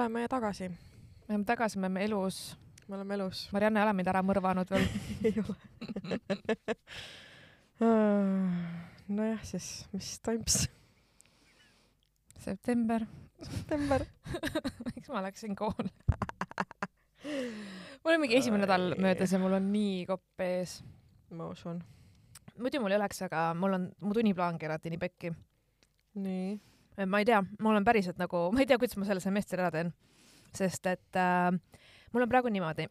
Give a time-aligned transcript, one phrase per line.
[0.00, 2.56] oleme tagasi, me oleme tagasi, me oleme elus.
[2.88, 3.48] me oleme elus.
[3.52, 4.86] Marianne ei ole mind ära mõrvanud veel.
[5.28, 5.56] ei ole.
[9.16, 10.64] nojah, siis mis toimus?
[12.40, 13.04] september.
[13.42, 14.04] september.
[14.94, 15.92] miks ma läksin kooli?
[18.00, 20.80] mul on mingi esimene nädal möödas ja mul on nii kopp ees.
[21.36, 21.82] ma usun.
[22.56, 25.34] muidu mul ei oleks, aga mul on, mu tunniplaan keerati nii pekki.
[26.24, 26.58] nii.
[27.06, 29.70] Ma ei tea, mul on päriselt nagu, ma ei tea, kuidas ma selle semestri ära
[29.74, 29.92] teen.
[30.56, 31.52] sest et äh,
[32.12, 32.88] mul on praegu niimoodi,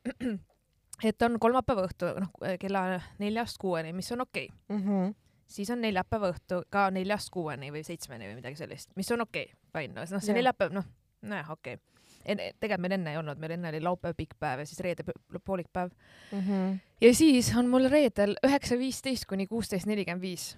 [1.09, 2.83] et on kolmapäeva õhtu, noh kella
[3.19, 4.77] neljast kuueni, mis on okei okay..
[4.77, 5.11] Mhm.
[5.49, 9.51] siis on neljapäeva õhtu ka neljast kuueni või seitsmeni või midagi sellist, mis on okei
[9.51, 10.39] okay., fine, noh see Jah.
[10.39, 10.89] neljapäev, noh,
[11.21, 12.51] nojah, okei okay..
[12.59, 15.05] tegelikult meil enne ei olnud, meil enne oli laupäev pikk päev ja siis reede
[15.45, 15.91] poolik päev.
[16.31, 16.79] Mhm.
[17.01, 20.53] ja siis on mul reedel üheksa viisteist kuni kuusteist nelikümmend viis.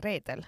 [0.00, 0.42] reedel.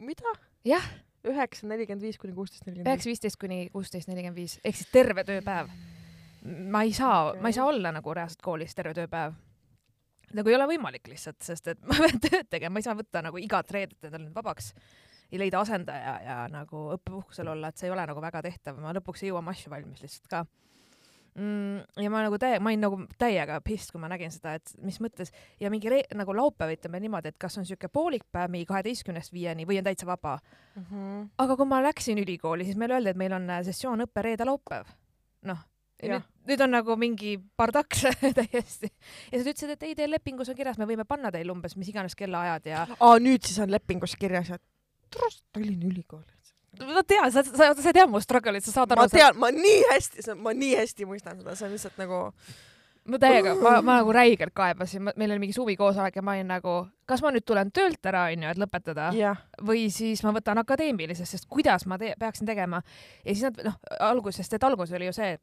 [0.00, 0.38] mida?
[0.64, 0.88] jah,
[1.30, 5.24] üheksa nelikümmend viis kuni kuusteist nelikümmend üheksa viisteist kuni kuusteist nelikümmend viis ehk siis terve
[5.26, 5.72] tööpäev.
[6.72, 9.34] ma ei saa okay., ma ei saa olla nagu reaalselt koolis terve tööpäev.
[10.38, 13.24] nagu ei ole võimalik lihtsalt, sest et ma pean tööd tegema, ma ei saa võtta
[13.26, 14.72] nagu igat reedet endale nüüd vabaks
[15.30, 18.94] ja leida asendaja ja nagu õppepuhkusel olla, et see ei ole nagu väga tehtav, ma
[18.94, 20.46] lõpuks ei jõua oma asju valmis lihtsalt ka
[21.36, 22.02] mm,.
[22.02, 24.98] ja ma nagu täie, ma olin nagu täiega pist, kui ma nägin seda, et mis
[25.04, 28.66] mõttes ja mingi re- nagu laupäev ütleme niimoodi, et kas on siuke poolik päev mingi
[28.66, 30.38] kaheteistkümnest viieni või on täitsa vaba
[30.76, 31.30] Mhm.
[31.38, 34.86] aga kui ma läksin ülikooli, siis meile öeldi, et meil on äh, sessioon õppe reede-laupäev.
[35.48, 35.62] noh,
[36.02, 38.02] nüüd, nüüd on nagu mingi bardaks
[38.40, 38.90] täiesti.
[39.32, 41.88] ja nad ütlesid, et ei, teil lepingus on kirjas, me võime panna teil umbes mis
[41.88, 44.62] iganes kellaajad ja aa, nüüd siis on lepingus kirjas, et
[45.10, 46.24] Trust Tallinna Ülikool.
[46.84, 49.82] No tea, sa, sa, sa tead mu struggle'it, sa saad ma aru, tean, ma nii
[49.92, 52.22] hästi, ma nii hästi mõistan seda, see on lihtsalt nagu
[53.10, 56.76] ma täiega, ma, ma nagu räigelt kaebasin, meil oli mingi suvikoosolek ja ma olin nagu,
[57.08, 61.36] kas ma nüüd tulen töölt ära, onju, et lõpetada jah, või siis ma võtan akadeemilisest,
[61.36, 62.82] sest kuidas ma te peaksin tegema.
[63.24, 63.78] ja siis nad noh,
[64.10, 65.36] algusest, et algus oli ju see,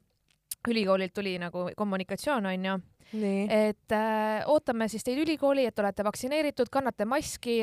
[0.70, 2.78] ülikoolilt tuli nagu kommunikatsioon onju,
[3.20, 3.48] nii.
[3.50, 7.62] et äh, ootame siis teid ülikooli, et olete vaktsineeritud, kannate maski,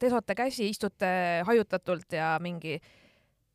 [0.00, 1.12] pesate käsi, istute
[1.46, 2.78] hajutatult ja mingi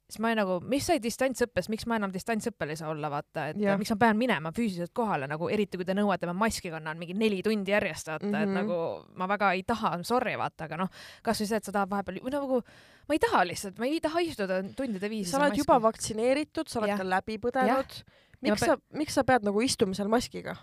[0.07, 3.49] siis ma olin nagu, mis sai distantsõppes, miks ma enam distantsõppel ei saa olla, vaata,
[3.51, 3.75] et ja.
[3.79, 7.15] miks ma pean minema füüsiliselt kohale nagu eriti kui te nõuate, ma maski kannan mingi
[7.17, 8.45] neli tundi järjest, vaata mm, -hmm.
[8.45, 8.57] Mhm.
[8.57, 11.91] et nagu ma väga ei taha, sorry, vaata, aga noh, kasvõi see, et sa tahad
[11.91, 12.61] vahepeal või nagu
[13.07, 15.31] ma ei taha lihtsalt, ma ei taha istuda tundide viisi.
[15.31, 17.03] sa oled juba vaktsineeritud, sa oled Jah.
[17.03, 17.99] ka läbi põdenud.
[18.41, 20.55] Ja miks sa, miks sa pead nagu istuma seal maskiga?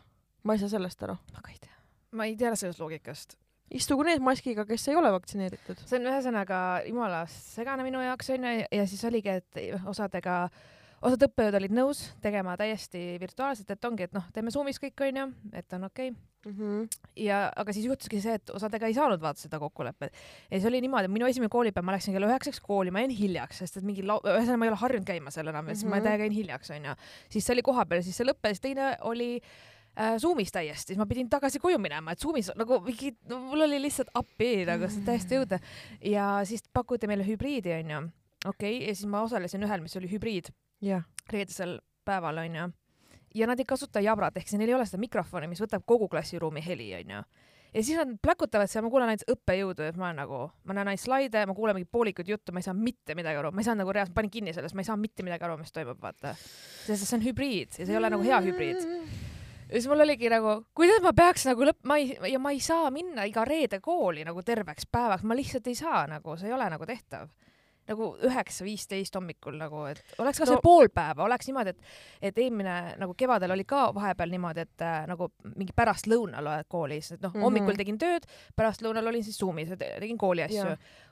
[0.44, 1.16] ma ei saa sellest aru.
[1.32, 1.76] ma ka ei tea,
[2.12, 3.36] ma ei tea sellest loogikast.
[3.74, 5.82] Istugu need maskiga, kes ei ole vaktsineeritud.
[5.86, 10.44] see on ühesõnaga jumala segane minu jaoks onju ja siis oligi, et osadega,
[11.04, 15.26] osad õppejõud olid nõus tegema täiesti virtuaalselt, et ongi, et noh, teeme Zoomis kõik onju,
[15.52, 16.30] et on okei okay.
[16.44, 16.82] Mhm.
[17.24, 20.12] ja, aga siis juhtuski see, et osadega ei saanud vaata seda kokkulepet.
[20.50, 23.62] ja siis oli niimoodi, minu esimene koolipäev, ma läksin kella üheksaks kooli, ma jäin hiljaks,
[23.64, 25.96] sest et mingi lau-, ühesõnaga ma ei ole harjunud käima seal enam ja siis ma
[25.96, 26.04] Mhm.
[26.04, 26.96] täiega jäin hiljaks onju.
[27.32, 29.73] siis see oli kohapeal, siis see lõppes, teine oli äh,
[30.18, 33.78] Zoomis täiesti, siis ma pidin tagasi koju minema, et Zoomis nagu mingi no,, mul oli
[33.82, 35.60] lihtsalt appi nagu seda täiesti jõuda.
[36.10, 38.00] ja siis pakuti meile hübriidi onju,
[38.50, 40.50] okei okay,, ja siis ma osalesin ühel, mis oli hübriid
[40.84, 42.68] jah, reedesel päeval onju.
[43.34, 46.08] ja nad ei kasuta jabrat, ehk siis neil ei ole seda mikrofoni, mis võtab kogu
[46.08, 47.22] klassiruumi heli onju.
[47.74, 50.92] ja siis nad pläkutavad seal, ma kuulen ainult õppejõudu, et ma olen nagu, ma näen
[50.92, 53.68] ainult slaide, ma kuulen mingit poolikut juttu, ma ei saa mitte midagi aru, ma ei
[53.70, 56.34] saa nagu reaalselt, panin kinni sellest, ma ei saa mitte midagi aru, mis toimub, vaata.
[56.86, 59.32] sest see on hübriid ja see ei ole nagu hea hübriid.
[59.74, 62.60] Ja siis mul oligi nagu, kuidas ma peaks nagu lõpp, ma ei, ja ma ei
[62.62, 66.54] saa minna iga reede kooli nagu terveks päevaks, ma lihtsalt ei saa nagu, see ei
[66.54, 67.32] ole nagu tehtav.
[67.84, 70.64] nagu üheksa viisteist hommikul nagu, et oleks kasvõi No- no.
[70.64, 71.82] pool päeva, oleks niimoodi, et,
[72.30, 77.12] et eelmine nagu kevadel oli ka vahepeal niimoodi, et äh, nagu mingi pärastlõunal oled koolis,
[77.12, 77.36] et noh mm.
[77.36, 77.44] -hmm.
[77.44, 78.24] hommikul tegin tööd,
[78.56, 80.64] pärastlõunal olin siis Zoomis ja te- tegin kooli asju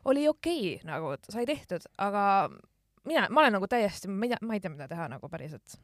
[0.05, 2.49] oli okei okay, nagu, sai tehtud, aga
[3.05, 5.77] mina, ma olen nagu täiesti, ma ei tea, ma ei tea, mida teha nagu päriselt.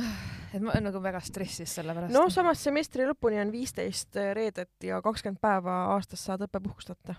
[0.54, 2.14] et ma olen nagu väga stressis selle pärast.
[2.14, 7.18] no samas semestri lõpuni on viisteist reedet ja kakskümmend päeva aastas saad õppepuhkust võtta.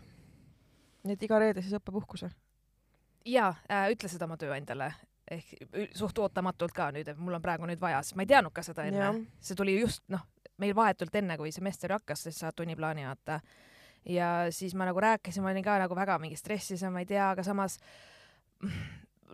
[1.06, 2.31] nii et iga reede siis õppepuhkuse.
[3.25, 4.92] jaa äh,, ütle seda oma tööandjale
[5.31, 5.51] ehk
[5.95, 8.63] suht ootamatult ka nüüd, et mul on praegu nüüd vaja, sest ma ei teadnud ka
[8.66, 9.12] seda enne.
[9.39, 10.24] see tuli just noh,
[10.62, 13.39] meil vahetult enne, kui semester hakkas, siis saad tunniplaani vaata.
[14.06, 17.10] ja siis ma nagu rääkisin, ma olin ka nagu väga mingi stressis ja ma ei
[17.10, 17.80] tea, aga samas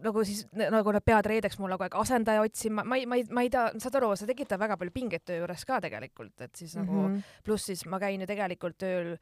[0.03, 3.25] nagu siis nagu nad peavad reedeks mulle kogu aeg asendaja otsima, ma ei, ma ei,
[3.31, 6.55] ma ei tea, saad aru, see tekitab väga palju pinget töö juures ka tegelikult, et
[6.55, 7.15] siis nagu mm Mhm.
[7.17, 7.43] -hmm.
[7.43, 9.17] pluss siis ma käin ju tegelikult tööl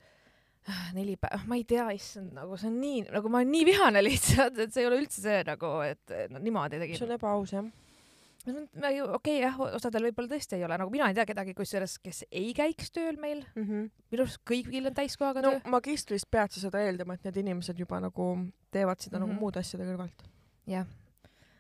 [0.94, 4.02] neli päeva, ma ei tea, issand, nagu see on nii, nagu ma olen nii vihane
[4.10, 7.06] lihtsalt, et see ei ole üldse see nagu, et no, niimoodi tegin see.
[7.06, 7.66] on ebaaus jah.
[8.48, 12.24] okei okay, jah, osadel võib-olla tõesti ei ole, nagu mina ei tea kedagi kusjuures, kes
[12.32, 15.62] ei käiks tööl meil, minu arust kõigil on täiskohaga no töö.
[15.78, 18.32] magistris pead sa seda eeldama, et need inimesed juba nagu
[18.72, 19.28] teevad seda mm -hmm.
[19.28, 19.36] Mhm.
[19.36, 20.26] nagu muude asjade kõrvalt.
[20.68, 20.86] jah,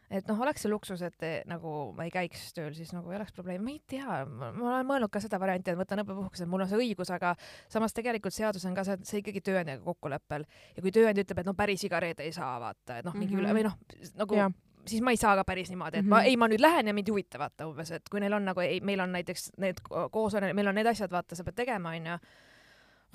[0.10, 3.18] et noh, oleks see luksus, et eh, nagu ma ei käiks tööl, siis nagu ei
[3.18, 6.62] oleks probleemi, ma ei tea, ma olen mõelnud ka seda varianti, et võtan õppepuhkuse, mul
[6.62, 7.34] on see õigus, aga
[7.68, 11.40] samas tegelikult seadus on ka see, et see ikkagi tööandjaga kokkuleppel ja kui tööandja ütleb,
[11.42, 13.44] et no päris iga reede ei saa vaata, et noh, mingi Mhm.
[13.44, 13.78] üle või noh,
[14.22, 14.52] nagu Jah.
[14.86, 16.26] siis ma ei saa ka päris niimoodi, et ma Mhm.
[16.30, 18.60] ei, ma nüüd lähen ja mind ei huvita vaata umbes, et kui neil on nagu
[18.62, 21.56] ei, meil on näiteks need ko- koos on, meil on need asjad, vaata, sa pead
[21.56, 22.20] tegema, onju.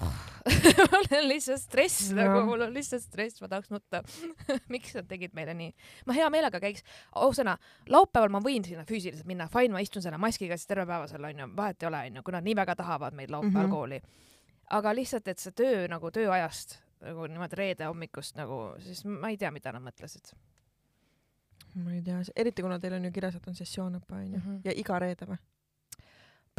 [0.93, 2.17] mul on lihtsalt stress Jah.
[2.17, 4.02] nagu, mul on lihtsalt stress, ma tahaks nutta.
[4.75, 5.70] miks nad tegid meile nii?
[6.08, 6.85] ma hea meelega käiks,
[7.20, 7.56] ausõna,
[7.93, 11.29] laupäeval ma võin sinna füüsiliselt minna, fine, ma istun selle maskiga siis terve päeva seal
[11.31, 13.73] onju, vahet ei ole onju, kui nad nii väga tahavad meid laupäeval mm.
[13.73, 13.75] -hmm.
[13.76, 14.00] kooli.
[14.70, 19.37] aga lihtsalt, et see töö nagu tööajast nagu niimoodi reede hommikust nagu, siis ma ei
[19.41, 20.35] tea, mida nad mõtlesid
[21.75, 24.61] ma ei tea, eriti kuna teil on ju kirjas, et on sessioonõpe onju Mhm.
[24.64, 25.38] ja iga reede või?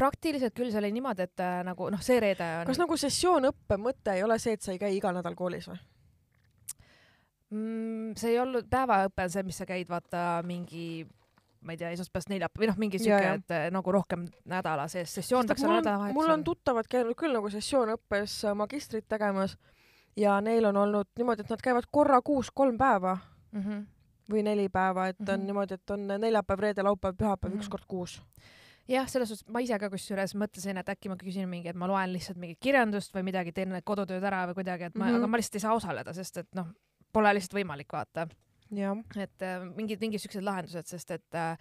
[0.02, 3.78] Praktiliselt küll see oli niimoodi, et äh, nagu noh, see reede on kas nagu sessioonõppe
[3.78, 5.78] mõte ei ole see, et sa ei käi iga nädal koolis või?
[7.52, 11.06] mm,, see ei olnud päevaõpe on see, mis sa käid vaata mingi
[11.62, 15.12] ma ei tea, esmaspäevast neljapäeva või noh, mingi siuke, et äh, nagu rohkem nädala sees,
[15.20, 16.48] sessioon peaks mul olema on, mul on nädalavahetusel.
[16.48, 19.54] tuttavad käinud küll nagu sessioonõppes äh, magistrit tegemas
[20.18, 23.18] ja neil on olnud niimoodi, et nad käivad korra kuus kolm päeva
[23.52, 23.80] Mm -hmm.
[24.32, 25.46] või neli päeva, et on Mhm.
[25.46, 27.60] niimoodi, et on neljapäev, reede, laupäev, pühapäev Mhm.
[27.60, 28.22] üks kord kuus.
[28.92, 31.88] jah, selles suhtes ma ise ka kusjuures mõtlesin, et äkki ma küsin mingi, et ma
[31.90, 35.08] loen lihtsalt mingit kirjandust või midagi, teen need kodutööd ära või kuidagi, et ma mm,
[35.08, 35.16] Mhm.
[35.16, 35.24] -hmm.
[35.24, 36.68] aga ma lihtsalt ei saa osaleda, sest et noh,
[37.14, 38.28] pole lihtsalt võimalik vaata,
[39.20, 41.58] et äh, mingid, mingid siuksed lahendused, sest et äh,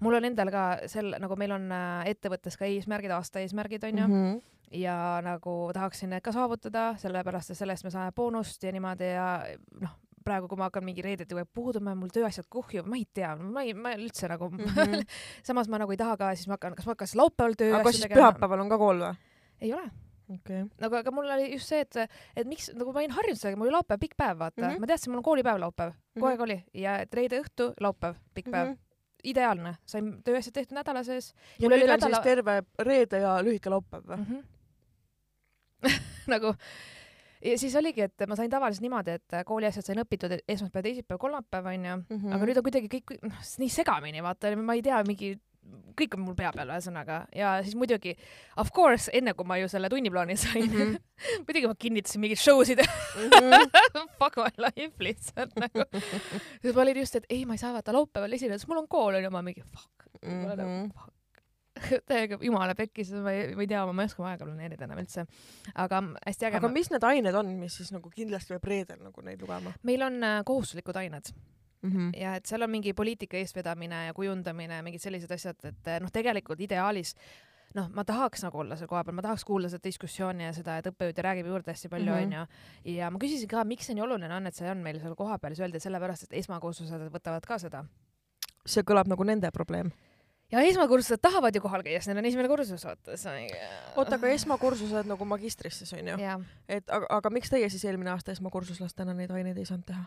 [0.00, 4.06] mul on endal ka sel, nagu meil on äh, ettevõttes ka eesmärgid, aasta eesmärgid onju
[4.08, 4.34] mm, Mhm.
[4.36, 4.42] -hmm.
[4.72, 9.04] ja nagu tahaksin need ka saavutada, sellepärast et selle eest me saame boonust ja niimoodi
[9.14, 9.44] ja
[9.80, 9.90] noh,
[10.26, 13.62] praegu, kui ma hakkan mingi reedeti või puuduma mul tööasjad kuhjuvad, ma ei tea, ma
[13.66, 15.04] ei, ma üldse nagu mm, -hmm.
[15.46, 17.74] samas ma nagu ei taha ka, siis ma hakkan, kas ma hakkan siis laupäeval Mhm.
[17.74, 19.14] aga tööasju kas siis pühapäeval on ka kool või?
[19.60, 19.86] ei ole.
[20.34, 20.64] okay..
[20.82, 21.96] nagu, aga mul oli just see, et,
[22.36, 24.68] et miks nagu ma olin harjunud sellega, mul oli laupäev pikk päev, vaata mm.
[24.74, 24.80] -hmm.
[24.80, 26.30] ma teadsin, mul on koolipäev laupäev, kogu Mhm.
[26.32, 28.78] aeg oli ja et reede õhtu, laupäev, pikk päev mm, -hmm.
[29.24, 33.70] ideaalne, sain tööasjad tehtud nädala sees ja nüüd on nädala- siis terve reede ja lühike
[33.70, 34.16] laupäev või?
[34.16, 34.24] mm.
[34.26, 34.42] -hmm.
[36.26, 36.54] nagu
[37.44, 41.66] ja siis oligi, et ma sain tavaliselt niimoodi, et kooliasjad sain õpitud esmaspäev, teisipäev, kolmapäev
[41.72, 42.32] onju, Mhm.
[42.32, 45.36] aga nüüd on kuidagi kõik noh, nii segamini, vaata, ma ei tea, mingi
[45.98, 48.12] kõik on mul pea peal ühesõnaga ja siis muidugi
[48.56, 50.94] of course enne kui ma ju selle tunniplaani sain mm, Mhm.
[50.94, 51.00] -hmm.
[51.48, 52.78] muidugi ma kinnitasin mingeid show sid
[54.18, 55.82] fuck my life lihtsalt nagu.
[56.62, 58.88] siis ma olin just, et ei, ma ei saa vaata laupäeval esineda, sest mul on
[58.88, 61.12] kool onju, ma mingi fuck, ma olen nagu fuck.
[62.10, 65.02] täiega jumala pekkis, ma ei, ma ei tea, ma ei oska oma aega planeerida enam
[65.02, 65.26] üldse.
[65.74, 66.68] aga hästi äge aga.
[66.72, 70.22] mis need ained on, mis siis nagu kindlasti peab reedel nagu neid lugema meil on
[70.24, 71.32] äh, kohustuslikud ained
[71.82, 71.90] mm?
[71.90, 72.14] -hmm.
[72.20, 76.12] ja et seal on mingi poliitika eestvedamine ja kujundamine, mingid sellised asjad, et eh, noh,
[76.12, 77.14] tegelikult ideaalis
[77.76, 80.86] noh, ma tahaks nagu olla seal kohapeal, ma tahaks kuulda seda diskussiooni ja seda, et
[80.90, 82.22] õppejõud räägib juurde hästi palju, Mhm.
[82.24, 82.46] onju.
[82.96, 85.54] ja ma küsisin ka, miks see nii oluline on, et see on meil seal kohapeal,
[85.54, 87.84] siis öeldi, et sellepärast, et esmakursused võtavad ka seda.
[88.66, 89.92] see kõlab nagu nende probleem.
[90.52, 93.16] Ja esmakursused tahavad ju kohal käia, sest neil on esimene kursus, vaata.
[93.96, 96.18] oota, aga esmakursused nagu magistris siis onju?
[96.68, 100.04] et aga, aga miks teie siis eelmine aasta esmakursuslastena neid aineid ei saanud teha?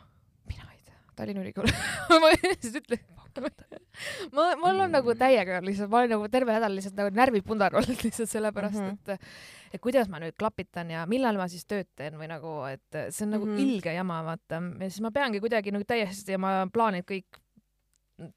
[0.49, 1.67] mina ei tea, Tallinna Ülikool
[2.23, 3.03] ma lihtsalt ütlen,
[4.35, 7.75] ma, mul on nagu täiega lihtsalt, ma olen nagu terve nädal lihtsalt nagu närvid pundar
[7.79, 9.19] olnud lihtsalt sellepärast mm, -hmm.
[9.19, 13.01] et et kuidas ma nüüd klapitan ja millal ma siis tööd teen või nagu, et
[13.11, 13.57] see on nagu mm.
[13.57, 13.67] -hmm.
[13.75, 14.63] ilge jama, vaata.
[14.79, 17.43] ja siis ma peangi kuidagi nagu täiesti oma plaanid kõik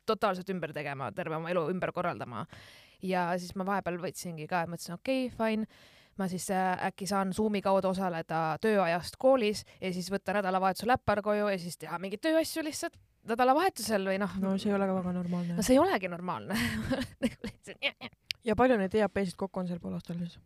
[0.07, 2.47] totaalselt ümber tegema, terve oma elu ümber korraldama.
[3.03, 5.67] ja siis ma vahepeal võtsingi ka, et mõtlesin, okei okay,, fine,
[6.19, 11.23] ma siis äh, äkki saan Zoomi kaudu osaleda tööajast koolis ja siis võtta nädalavahetusel äppar
[11.25, 12.99] koju ja siis teha mingeid tööasju lihtsalt
[13.29, 15.63] nädalavahetusel või noh no see ei ole ka väga normaalne no.
[15.63, 16.59] see ei olegi normaalne
[18.49, 20.39] ja palju neid EAP-sid kokku on seal poolaastal siis?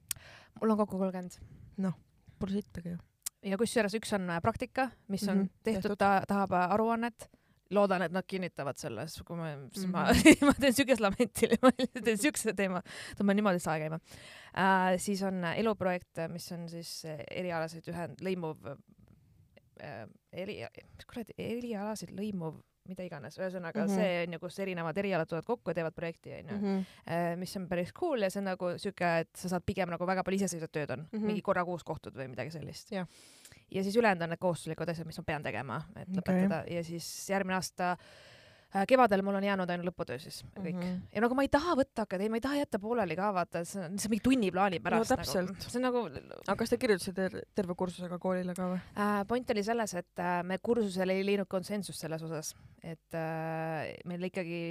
[0.60, 1.40] mul on kokku kolmkümmend
[2.38, 2.98] Pole sittagi ju.
[3.46, 5.98] ja kusjuures üks on praktika, mis on mm -hmm, tehtud, tehtud.
[5.98, 7.30] ta tahab aruannet.
[7.74, 10.44] loodan, et nad kinnitavad selle, siis kui ma, siis ma Mhm.
[10.48, 12.82] ma teen siukest lamenti, ma teen siukse teema,
[13.18, 13.98] tõmban niimoodi saa käima
[14.52, 14.94] äh,.
[15.02, 20.62] siis on äh, eluprojekt, mis on siis äh, erialasid ühend-, lõimuv äh, eri,
[20.94, 23.90] mis kuradi, erialasid lõimuv, mida iganes, ühesõnaga mm.
[23.90, 23.98] -hmm.
[23.98, 26.66] see on ju, kus erinevad erialad tulevad kokku ja teevad projekti onju mm.
[27.06, 27.40] -hmm.
[27.40, 30.22] mis on päris cool ja see on nagu siuke, et sa saad pigem nagu väga
[30.22, 31.18] palju iseseisvat tööd on mm.
[31.18, 31.26] -hmm.
[31.32, 33.08] mingi korra kuus kohtud või midagi sellist Jah.
[33.72, 36.20] Ja siis ülejäänud on need kohustuslikud asjad, mis ma pean tegema, et Okei.
[36.20, 40.82] lõpetada ja siis järgmine aasta äh, kevadel mul on jäänud ainult lõputöö siis kõik mm.
[40.82, 41.00] -hmm.
[41.14, 43.82] ja nagu ma ei taha võtta akadeemia, ma ei taha jätta pooleli ka vaata, see
[43.82, 45.56] on, see on mingi tunniplaani pärast No nagu..
[45.66, 48.80] see on nagu aga kas te kirjutasite ter- terve kursusega koolile ka või?
[48.94, 49.24] äh,.
[49.28, 54.30] point oli selles, et äh, me kursusel ei leidnud konsensust selles osas, et äh, meil
[54.30, 54.62] ikkagi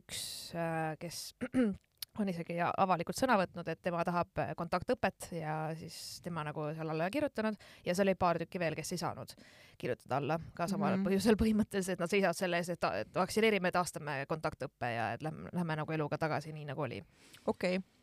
[0.00, 1.34] üks äh,, kes
[2.22, 6.92] on isegi avalikult sõna võtnud, et tema tahab äh, kontaktõpet ja siis tema nagu seal
[6.94, 9.34] alla kirjutanud ja seal oli paar tükki veel, kes ei saanud
[9.80, 11.00] kirjutada alla ka samal mm.
[11.00, 11.08] -hmm.
[11.08, 15.48] põhjusel põhimõtteliselt, et nad seisavad selle eest, et, et vaktsineerime, taastame kontaktõppe ja et lähme,
[15.52, 17.02] lähme nagu eluga tagasi nii nagu oli.
[17.46, 17.99] okei okay..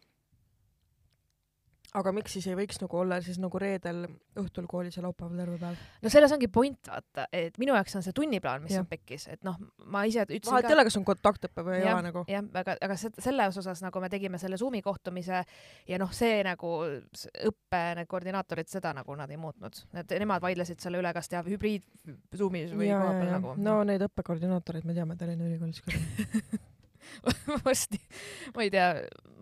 [1.96, 4.02] Aga miks siis ei võiks nagu olla siis nagu reedel
[4.38, 5.78] õhtul koolis ja laupäeval terve päev?
[6.04, 8.84] no selles ongi point, vaata, et minu jaoks on see tunniplaan, mis Jah.
[8.84, 9.56] on pekkis, et noh,
[9.88, 12.26] ma ise ütlesin vahet ei ole, kas on kontaktõpe või ei ole nagu.
[12.28, 15.44] jah, aga, aga se- selles osas nagu me tegime selle Zoomi kohtumise
[15.88, 16.74] ja noh, see nagu
[17.52, 21.44] õppe need koordinaatorid seda nagu nad ei muutnud, et nemad vaidlesid selle üle, kas teha
[21.48, 21.88] hübriid
[22.36, 23.56] Zoomis või ja, koha ja, peal ja nagu.
[23.64, 26.04] no neid õppekoordinaatoreid me teame Tallinna Ülikoolis küll.
[27.66, 28.00] varsti,
[28.56, 28.90] ma ei tea,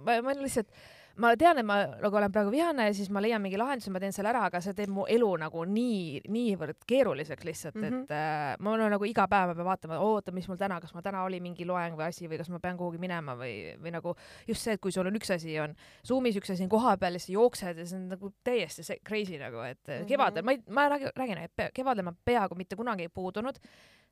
[0.06, 0.70] ma, ma lihtsalt,
[1.18, 4.00] ma tean, et ma nagu olen praegu vihane ja siis ma leian mingi lahenduse, ma
[4.00, 7.94] teen selle ära, aga see teeb mu elu nagu nii, niivõrd keeruliseks lihtsalt mm, Mhm.
[7.94, 8.04] -hmm.
[8.04, 10.94] et äh, ma olen nagu iga päev ma pean vaatama, oota, mis mul täna, kas
[10.94, 13.92] mul täna oli mingi loeng või asi või kas ma pean kuhugi minema või, või
[13.92, 14.16] nagu
[14.48, 15.76] just see, et kui sul on üks asi on
[16.08, 19.38] Zoomis, üks asi on kohapeal ja siis jooksed ja see on nagu täiesti see crazy
[19.38, 20.02] nagu, et mm Mhm.
[20.04, 20.08] -hmm.
[20.08, 23.56] kevadel, ma ei, ma räägin, räägin, et kevadel ma peaaegu mitte kunagi ei puudunud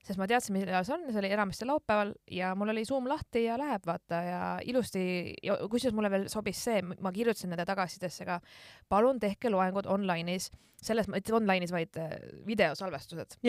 [0.03, 3.45] sest ma teadsin, millal see on, see oli enamasti laupäeval ja mul oli Zoom lahti
[3.45, 5.33] ja läheb vaata ja ilusti,
[5.69, 8.39] kusjuures mulle veel sobis see, ma kirjutasin nende tagasisidesse ka,
[8.89, 10.49] palun tehke loengud online'is,
[10.83, 13.39] selles, mitte online'is, vaid äh, videosalvestused.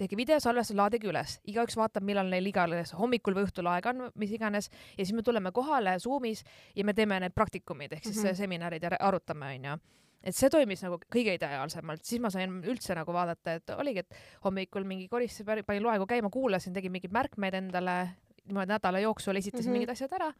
[0.00, 4.30] Tehke videosalvestus, laadige üles, igaüks vaatab, millal neil iganes hommikul või õhtul aega on, mis
[4.32, 6.40] iganes ja siis me tuleme kohale Zoomis
[6.74, 8.28] ja me teeme need praktikumid ehk siis mm.
[8.30, 8.38] -hmm.
[8.38, 9.76] seminarid ja arutame, onju
[10.22, 14.44] et see toimis nagu kõige ideaalsemalt, siis ma sain üldse nagu vaadata, et oligi, et
[14.44, 17.96] hommikul mingi koristas, panin loengu käima, kuulasin, tegin mingeid märkmeid endale,
[18.44, 19.68] niimoodi nädala jooksul esitasin mm.
[19.68, 19.78] -hmm.
[19.78, 20.32] mingid asjad ära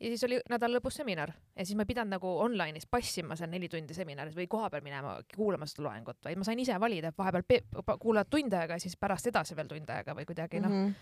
[0.00, 3.50] ja siis oli nädala lõpus seminar ja siis ma ei pidanud nagu online'is passima seal
[3.50, 7.18] neli tundi seminaris või kohapeal minema kuulama seda loengut, vaid ma sain ise valida, et
[7.18, 7.64] vahepeal pe-
[7.98, 10.94] kuulad tund aega ja siis pärast edasi veel tund aega või kuidagi noh, Mhm.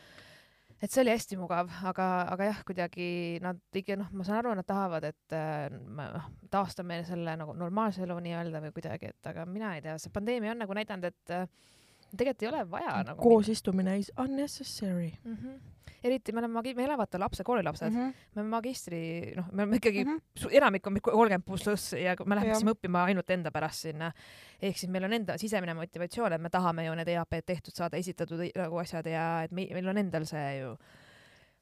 [0.82, 4.54] et see oli hästi mugav, aga, aga jah, kuidagi nad ikka noh, ma saan aru,
[4.54, 9.46] nad tahavad, et äh, noh, taastame selle nagu normaalse elu nii-öelda või kuidagi, et aga
[9.46, 11.46] mina ei tea, see pandeemia on nagu näidanud, et äh,
[12.16, 15.36] tegelikult ei ole vaja nagu koos istumine is unnecessary mm.
[15.36, 15.60] -hmm.
[16.04, 18.12] eriti me oleme me elame vaata lapse, koolilapsed mm, -hmm.
[18.34, 20.20] me oleme magistri, noh, me oleme ikkagi mm.
[20.20, 20.48] -hmm.
[20.50, 22.44] enamik on kolmkümmend pluss pluss ja me Jah.
[22.44, 24.12] läheksime õppima ainult enda pärast sinna.
[24.62, 27.96] ehk siis meil on enda sisemine motivatsioon, et me tahame ju need EAP-d tehtud saada,
[27.96, 30.76] esitatud nagu asjad ja et me, meil on endal see ju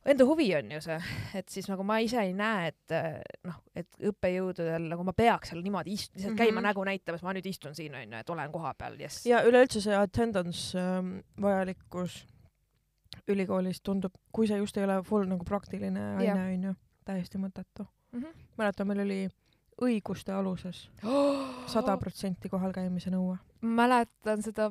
[0.07, 0.99] enda huvi on ju see,
[1.35, 5.53] et siis nagu ma ise ei näe, et eh, noh, et õppejõududel nagu ma peaks
[5.53, 6.67] seal niimoodi ist-, lihtsalt käima Mhm.
[6.69, 9.27] nägu näitamas, ma nüüd istun siin onju, et olen kohapeal, jess.
[9.27, 12.25] ja üleüldse see attendance ähm, vajalikkus
[13.29, 17.87] ülikoolis tundub, kui see just ei ole full nagu praktiline aine onju, täiesti mõttetu.
[18.13, 18.35] mm -hmm.
[18.59, 19.29] mäletan, meil oli
[19.83, 20.91] õiguste aluses
[21.75, 23.39] sada protsenti kohalkäimise nõue.
[23.63, 24.71] mäletan seda,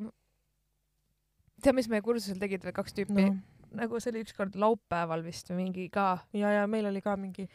[1.64, 3.36] tead, mis meie kursusel tegid või kaks tüüpi no.,
[3.74, 6.18] nagu see oli ükskord laupäeval vist või mingi ka.
[6.34, 7.48] ja, ja meil oli ka mingi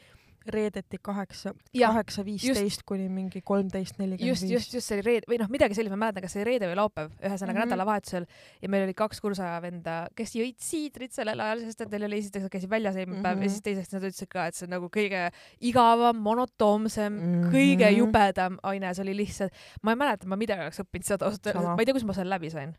[0.48, 5.38] reedeti kaheksa, kaheksa viisteist kuni mingi kolmteist nelikümmend just, just, just see oli reede või
[5.42, 7.58] noh, midagi sellist, ma ei mäleta, kas see oli reede või laupäev, ühesõnaga mm.
[7.58, 7.72] -hmm.
[7.72, 8.26] nädalavahetusel
[8.62, 12.48] ja meil oli kaks kursavenda, kes jõid siidrit sellel ajal, sest et neil oli esiteks
[12.54, 13.28] käisid väljas eelmine mm -hmm.
[13.28, 13.52] päev ja Mhm.
[13.56, 15.28] siis teiseks nad ütlesid ka, et see on nagu kõige
[15.60, 17.34] igavam, monotoomsem mm.
[17.34, 17.52] -hmm.
[17.52, 21.46] kõige jubedam aine, see oli lihtsalt, ma ei mäleta, ma midagi oleks õppinud seda ausalt
[21.46, 22.76] öeldes, ma ei tea, kus ma selle läbi sain.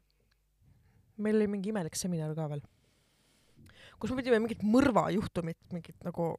[1.17, 2.61] meil oli mingi imelik seminar ka veel,
[3.99, 6.31] kus me pidime mingit mõrvajuhtumit mingit nagu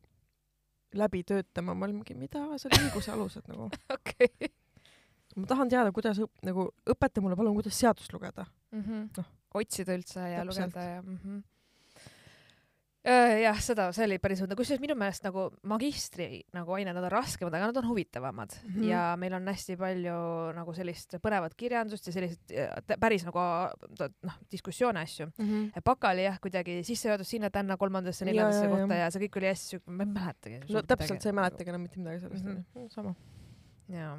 [0.99, 3.69] läbi töötama, ma olin mingi, mida, see oli õiguse alused nagu.
[3.97, 4.51] okei.
[5.39, 8.47] ma tahan teada, kuidas õp-, nagu õpeta mulle palun, kuidas seadust lugeda.
[8.75, 10.67] Noh, otsida üldse ja täpselt.
[10.67, 11.19] lugeda ja mm.
[11.23, 11.43] -hmm.
[13.05, 17.13] jah, seda, see oli päris õudne, kusjuures minu meelest nagu magistri nagu ained, nad on
[17.15, 18.75] raskemad, aga nad on huvitavamad mm.
[18.75, 18.89] -hmm.
[18.91, 20.17] ja meil on hästi palju
[20.57, 22.53] nagu sellist põnevat kirjandust ja selliseid
[22.87, 23.39] tä- päris nagu
[24.23, 25.31] noh, diskussioone asju.
[25.85, 28.77] baka oli jah, kuidagi sissejuhatus sinna-tänna kolmandasse, Ja, neljandasse ja, ja.
[28.77, 30.61] kohta ja see kõik oli hästi siuke, ma ei mäletagi.
[30.73, 32.65] no täpselt, sa ei mäletagi enam mitte midagi sellest Mhm.
[32.77, 32.89] onju.
[32.91, 33.15] sama.
[33.89, 34.19] jaa,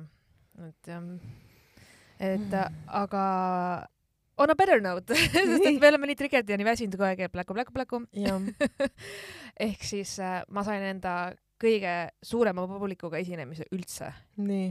[0.68, 1.04] et jah,
[2.20, 2.50] et mm.
[2.50, 2.76] Mm.
[2.88, 3.88] aga
[4.42, 7.24] on a better note, sest et me oleme nii trigger'd ja nii väsinud kogu aeg,
[7.28, 8.02] et pläku, pläku, pläku.
[9.68, 11.16] ehk siis äh, ma sain enda
[11.62, 11.94] kõige
[12.26, 14.08] suurema publikuga esinemise üldse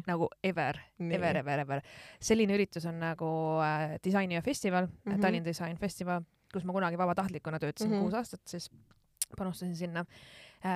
[0.09, 1.83] nagu ever, ever, ever, ever.
[2.19, 3.31] selline üritus on nagu
[3.63, 5.13] äh, disainiö festival mm.
[5.13, 5.23] -hmm.
[5.23, 7.97] Tallinn Design Festival, kus ma kunagi vabatahtlikuna töötasin mm.
[7.97, 8.03] -hmm.
[8.03, 8.71] kuus aastat, siis
[9.37, 10.05] panustasin sinna.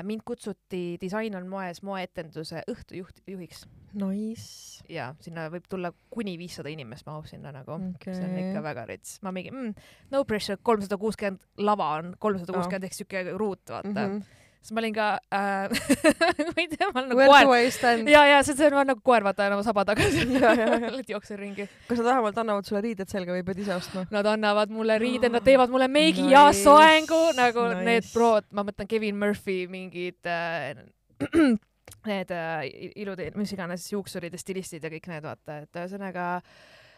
[0.03, 4.83] Mind kutsuti Disain on moes moeetenduse õhtujuht, juhiks Nice.
[4.91, 8.17] ja sinna võib tulla kuni viissada inimest mahub sinna nagu okay.
[8.17, 8.63] see on ikka.
[8.65, 9.19] väga rits.
[9.23, 9.75] ma mingi mm,,
[10.11, 14.17] no pressure, kolmsada kuuskümmend lava on, kolmsada kuuskümmend ehk siuke ruut, vaata mm.
[14.17, 14.41] -hmm.
[14.65, 15.69] Siis ma olin ka äh,
[16.49, 19.25] ma ei tea, ma olen nagu Where koer ja, ja see, see on nagu koer,
[19.27, 20.25] vaata enam saba tagasi
[21.13, 21.69] jooksen ringi.
[21.89, 24.07] kas nad vähemalt annavad sulle riided selga või pead ise ostma?
[24.15, 27.85] Nad annavad mulle riided, nad teevad mulle meigi Nice, ja soengu nagu nice.
[27.91, 30.73] need prod, ma mõtlen Kevin Murphy mingid äh,
[32.09, 32.65] need äh,
[33.05, 36.31] ilud, mis iganes juuksurid ja stilistid ja kõik need, vaata, et ühesõnaga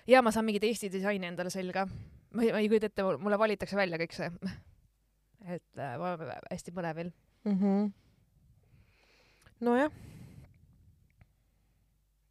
[0.06, 1.87] ja ma saan mingit Eesti disaini endale selga.
[2.30, 4.30] ma ei, ma ei kujuta ette, mulle valitakse välja kõik see.
[5.46, 7.11] et äh, ma olen hästi põnevil.
[7.46, 7.58] mm.
[7.60, 7.92] -hmm.
[9.60, 9.92] nojah.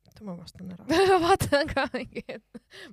[0.08, 0.86] oota, ma vastan ära.
[1.12, 2.44] ma vaatan ka mingi, et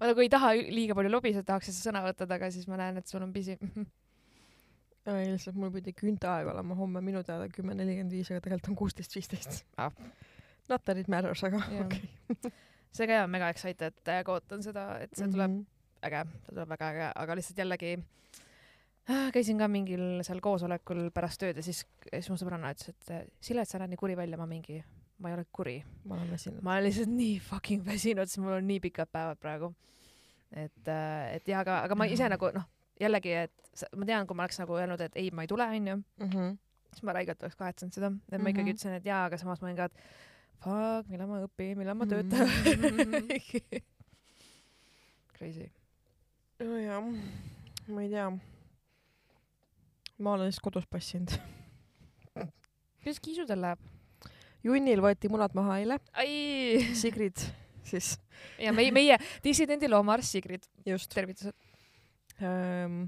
[0.00, 2.96] ma nagu ei taha liiga palju lobiseda, tahaks lihtsalt sõna võtta, aga siis ma näen,
[3.02, 3.58] et sul on pisi.
[5.06, 8.76] ei, lihtsalt mul pidi künteaeg olema homme minu teada kümme nelikümmend viis, aga tegelikult on
[8.84, 9.92] kuusteist viisteist Ah..
[10.68, 12.08] Not that it matters, aga okei.
[12.94, 15.66] see ka on mega excited, täiega ootan seda, et see tuleb Mhm.
[16.06, 18.04] äge, see tuleb väga äge, aga lihtsalt jällegi äh,
[19.32, 21.82] käisin ka mingil seal koosolekul pärast tööd ja siis,
[22.12, 24.78] siis mu sõbranna ütles, et Silet, sa näed nii kuri välja, ma mingi,
[25.18, 26.62] ma ei ole kuri, ma olen väsinud.
[26.62, 29.72] ma olen lihtsalt nii fucking väsinud, sest mul on nii pikad päevad praegu.
[30.52, 30.88] et,
[31.34, 32.66] et ja aga, aga ma ise nagu noh,
[33.00, 35.96] jällegi, et ma tean, kui ma oleks nagu öelnud, et ei, ma ei tule, onju,
[36.20, 36.52] Mhm.
[36.92, 38.76] siis ma räigelt oleks kahetsenud seda, et ma ikkagi Mhm.
[38.76, 39.92] ütlesin, et jaa, aga samas ma olin ka, et
[40.62, 43.28] fuck, millal ma õpin, millal ma töötan Mhm.
[45.38, 45.70] Crazy.
[46.60, 47.02] nojah,
[47.88, 48.30] ma ei tea.
[50.22, 51.34] Ma olen lihtsalt kodus passinud.
[53.02, 53.90] kuidas kiisudel läheb?
[54.62, 55.98] junnil võeti munad maha eile,
[56.98, 57.42] Sigrid
[57.82, 58.14] siis
[58.62, 60.68] ja meie, meie dissidendi loomaarst Sigrid,
[61.14, 61.54] tervitused.
[62.42, 63.04] ähm,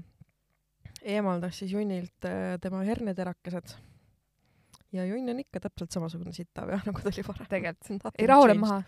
[1.01, 3.75] eemaldas siis junnilt äh, tema herneterakesed.
[4.91, 7.47] ja junn on ikka täpselt samasugune sitav jah, nagu ta oli varem.
[7.49, 8.59] tegelikult, ei rahune.
[8.59, 8.83] maha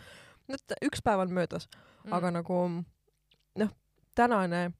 [0.55, 1.67] t- üks päev on möödas,
[2.05, 2.13] mm.
[2.13, 2.59] aga nagu
[3.57, 3.73] noh,
[4.15, 4.71] tänane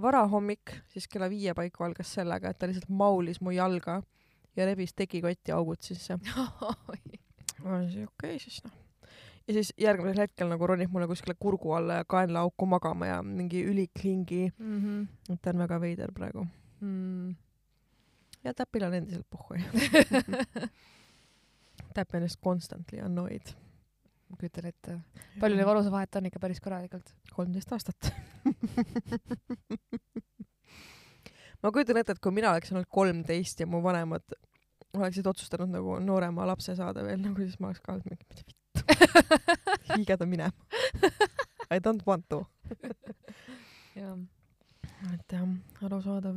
[0.00, 4.00] varahommik siis kella viie paiku algas sellega, et ta lihtsalt maulis mu jalga
[4.56, 6.18] ja rebis tekikotti augud sisse.
[7.62, 8.74] ma olin siis okei okay, siis noh.
[9.48, 13.64] ja siis järgmisel hetkel nagu ronib mulle kuskile kurgu alla ja kaenlaauku magama ja mingi
[13.64, 14.78] üliklingi, mm.
[14.82, 15.34] -hmm.
[15.34, 16.46] et ta on väga veider praegu.
[16.80, 17.34] mm.
[18.44, 19.54] ja Täpil on endiselt pohhu.
[21.94, 23.63] Täpp on just constantly annoyed.
[24.30, 24.90] Ma kujutan ette,
[25.40, 27.06] palju neil vanusevahet on ikka päris korralikult.
[27.34, 28.00] kolmteist aastat.
[31.62, 34.26] ma kujutan ette, et kui mina oleks olnud kolmteist ja mu vanemad
[34.94, 38.42] oleksid otsustanud nagu noorema lapse saada veel nagu, siis ma oleks ka olnud mingi, mida
[38.48, 38.64] vittu,
[39.94, 40.58] viige ta minema.
[41.72, 42.46] I don't want to.
[43.98, 44.16] jah,
[45.12, 45.48] et jah,
[45.86, 46.36] arusaadav.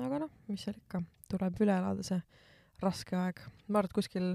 [0.00, 0.98] aga noh, mis seal ikka,
[1.32, 2.20] tuleb üle elada see
[2.80, 3.36] raske aeg.
[3.68, 4.26] ma arvan, et kuskil,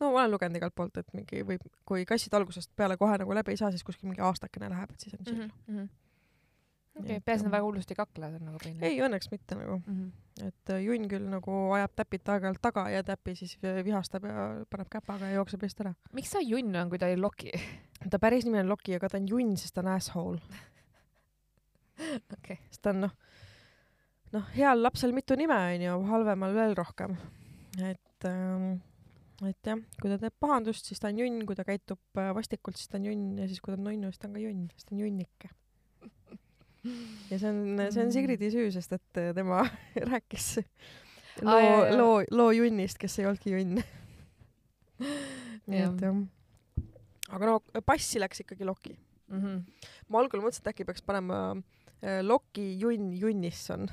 [0.00, 3.36] no ma olen lugenud igalt poolt, et mingi võib, kui kassid algusest peale kohe nagu
[3.36, 5.46] läbi ei saa, siis kuskil mingi aastakene läheb, et siis on chill.
[5.68, 5.88] Mhm,
[6.96, 8.88] okei Nii, et, peaasi, et nad väga hullusti ei kakle, see on nagu põhiline.
[8.88, 9.96] ei, õnneks mitte nagu, mm.
[9.96, 10.46] -hmm.
[10.48, 14.46] et äh, junn küll nagu ajab täpit aeg-ajalt taga ja täpi siis vi- vihastab ja
[14.70, 15.94] paneb käpaga ja jookseb eest ära.
[16.12, 17.52] miks ta junn on, kui ta ei loki?
[18.12, 20.40] ta päris nimi on Loki, aga ta on junn, sest ta on asshole.
[22.36, 23.14] okei, sest ta on noh,
[24.32, 27.16] noh, heal lapsel mitu nime onju, halvemal veel rohkem.
[27.80, 28.76] et ähm,,
[29.44, 32.78] et jah, kui ta teeb pahandust, siis ta on junn, kui ta käitub äh, vastikult,
[32.80, 34.62] siis ta on junn ja siis kui ta on nunnu, siis ta on ka junn,
[34.72, 35.50] sest ta on junnike.
[37.30, 39.60] ja see on, see on Sigridi süü, sest et äh, tema
[40.12, 40.46] rääkis
[41.44, 41.96] loo jaa.
[41.98, 43.82] loo, loo junnist, kes ei olnudki junn.
[45.68, 46.22] nii et jah.
[47.36, 48.96] aga no passi läks ikkagi Loki.
[49.26, 49.64] Mhm.
[50.08, 51.38] ma algul mõtlesin, et äkki peaks panema
[52.00, 53.88] äh, Loki junn Junnisson.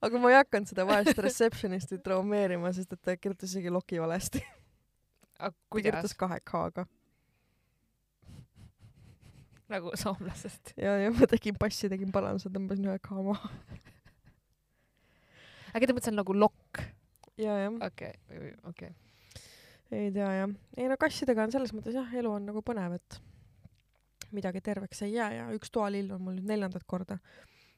[0.00, 4.42] Aga ma ei hakanud seda vaest receptionist'i traumeerima, sest et ta kirjutas isegi Loki valesti.
[5.38, 6.86] aga ta kirjutas kahe K-ga.
[9.70, 10.74] nagu soomlasest.
[10.76, 13.52] ja, ja ma tegin passi, tegin paranduse, tõmbasin ühe K maha.
[15.74, 16.84] äkki ta mõtles nagu lokk?
[17.40, 18.14] ja, jah, okei,
[18.72, 18.94] okei.
[19.92, 20.56] ei tea jah.
[20.76, 23.20] ei no kassidega on selles mõttes jah, elu on nagu põnev, et
[24.32, 27.18] midagi terveks ei jää ja üks toalill on mul nüüd neljandat korda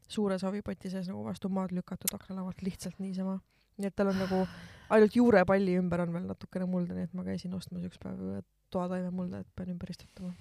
[0.08, 3.38] suure savipoti sees nagu vastu maad lükatud aknalaualt lihtsalt niisama.
[3.78, 4.46] nii et tal on nagu
[4.90, 9.40] ainult juurepalli ümber on veel natukene mulda, nii et ma käisin ostmas üks päev toataimemulda,
[9.40, 10.34] et pean ümber istutama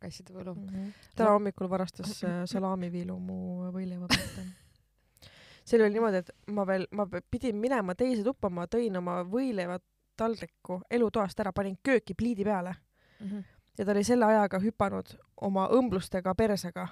[0.00, 0.54] kasside võlu.
[0.54, 0.68] mm.
[0.68, 1.10] -hmm.
[1.16, 4.40] täna hommikul varastas äh, salamiviilu mu võileiva pealt.
[5.68, 10.80] seal oli niimoodi, et ma veel, ma pidin minema teise tuppa, ma tõin oma võileivataldriku
[10.90, 12.74] elutoast ära, panin kööki pliidi peale
[13.20, 13.38] Mhm.
[13.78, 16.88] ja ta oli selle ajaga hüpanud oma õmblustega persega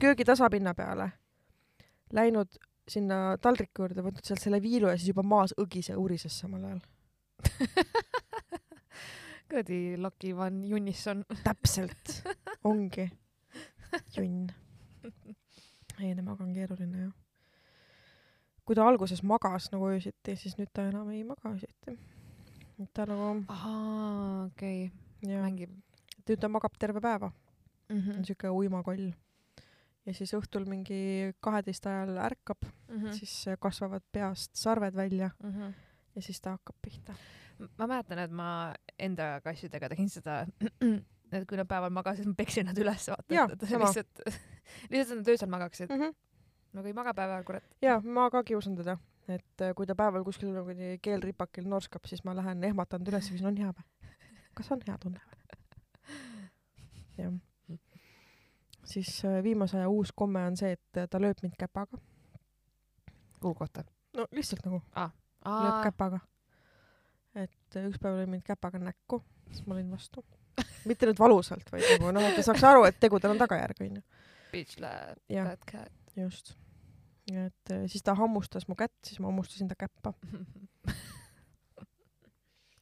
[0.00, 1.10] köögi tasapinna peale,
[2.12, 2.58] läinud
[2.90, 6.64] sinna taldriku juurde, võtnud sealt selle viilu ja siis juba maas õgis ja urises samal
[6.64, 6.80] ajal.
[9.50, 11.24] kuradi Lucky Van Junnisson.
[11.46, 12.22] täpselt,
[12.64, 13.10] ongi
[14.16, 14.48] junn.
[16.00, 17.12] ei, temaga on keeruline jah.
[18.64, 21.96] kui ta alguses magas nagu öösiti, siis nüüd ta enam ei maga öösiti.
[22.78, 24.90] et ta nagu ahaa, okei,
[25.26, 25.74] jah, mängib
[26.28, 27.32] nüüd ta magab terve päeva,
[27.88, 27.98] mm.
[28.00, 28.24] -hmm.
[28.24, 29.10] siuke uimakoll.
[30.06, 31.00] Ja siis õhtul mingi
[31.44, 32.72] kaheteist ajal ärkab mm.
[32.94, 33.18] mm., -hmm.
[33.18, 35.72] siis äh, kasvavad peast sarved välja Mm -hmm.
[36.14, 37.14] ja siis ta hakkab pihta.
[37.78, 40.46] ma mäletan, et ma enda kassidega tegin seda,
[41.32, 44.20] et kui nad päeval magasid, ma peksin nad üles, vaata Jaa,, et lihtsalt,
[44.90, 45.90] lihtsalt nad öösel magaksid.
[45.90, 46.14] Mm -hmm.
[46.72, 47.64] nagu ei maga päeval, kurat.
[47.82, 48.96] ja ma ka kiusan teda,
[49.28, 50.70] et äh, kui ta päeval kuskil nagu
[51.02, 53.84] keelripakil norskab, siis ma lähen ehmatan ta üles ja küsin, on hea või?
[54.54, 55.36] kas on hea tunne või?
[57.22, 57.49] jah.
[58.90, 61.98] Siis äh, viimase aja uus komme on see, et äh, ta lööb mind käpaga.
[63.40, 63.84] kuhu kohta?
[64.16, 66.20] no lihtsalt nagu lööb käpaga.
[67.34, 70.24] et äh, üks päev lõi mind käpaga näkku, siis ma lõin vastu.
[70.90, 74.02] mitte nüüd valusalt, vaid nagu noh, et ta saaks aru, et tegudel on tagajärg, onju.
[74.50, 75.92] Bitch jah, that cat.
[76.16, 76.56] just.
[77.30, 80.14] et siis ta hammustas mu kätt, siis ma hammustasin ta käppa.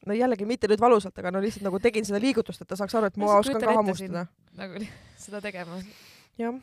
[0.09, 2.97] no jällegi mitte nüüd valusalt, aga no lihtsalt nagu tegin seda liigutust, et ta saaks
[2.97, 4.25] aru, et ma oskan ka hammustada.
[4.57, 4.83] nagu
[5.25, 5.79] seda tegema.
[6.39, 6.57] jah.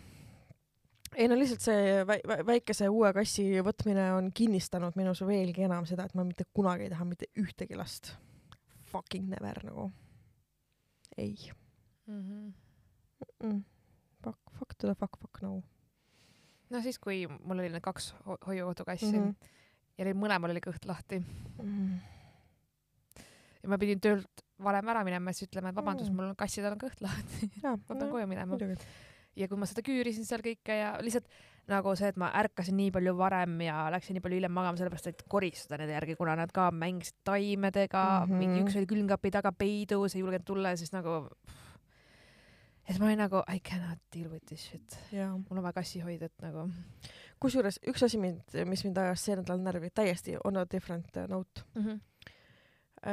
[1.15, 5.87] ei no lihtsalt see vä vä väikese uue kassi võtmine on kinnistanud minus veelgi enam
[5.89, 8.15] seda, et ma mitte kunagi ei taha mitte ühtegi last.
[8.91, 9.91] Fucking never nagu.
[11.17, 11.35] ei
[12.07, 12.53] Mhm.
[13.43, 13.65] mm..
[14.23, 15.63] Fuck, fuck to the fuck, fuck no
[16.71, 19.25] no siis, kui mul oli need kaks ho hoiukodu-kassi mm mm.
[19.25, 19.33] -hmm.
[19.33, 19.95] -hmm.
[19.99, 21.23] ja neil mõlemal oli kõht lahti
[21.63, 21.99] Mm.
[23.67, 26.17] Ja ma pidin töölt varem ära minema, siis ütlema, et vabandust Mm.
[26.17, 28.57] mul on kassidel on kõht lahti, ma pean koju minema.
[29.37, 31.27] ja kui ma seda küürisin seal kõike ja lihtsalt
[31.69, 35.11] nagu see, et ma ärkasin nii palju varem ja läksin nii palju hiljem magama, sellepärast
[35.11, 38.31] et koristada nende järgi, kuna nad ka mängisid taimedega mm.
[38.31, 38.39] -hmm.
[38.39, 41.29] mingi üks oli külmkapi taga peidus, ei julgenud tulla ja siis nagu.
[42.87, 45.33] ja siis ma olin nagu I cannot deal with this shit, jaa.
[45.37, 46.71] mul on vaja kassi hoida, et nagu.
[47.41, 51.29] kusjuures üks asi mind, mis mind ajas see nädal närvi, täiesti on a different uh,
[51.29, 51.67] note.
[51.75, 52.01] Mm -hmm.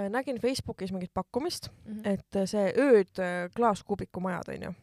[0.10, 2.10] Nägin Facebookis mingit pakkumist, Mm -hmm.
[2.10, 4.74] et äh, see ööd äh, klaaskuubiku majad onju,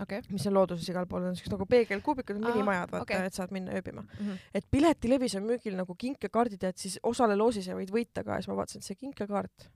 [0.00, 3.50] okei mis on looduses igal pool, on siuksed nagu peegelkuubikud, minimajad, vaata okay., et saad
[3.50, 4.00] minna ööbima.
[4.00, 4.36] okay..
[4.54, 8.30] et piletilevis on müügil nagu kinkekaardid ja et siis osale loosis ja võid võita ka
[8.30, 9.70] ja siis ma vaatasin, et see kinkekaart,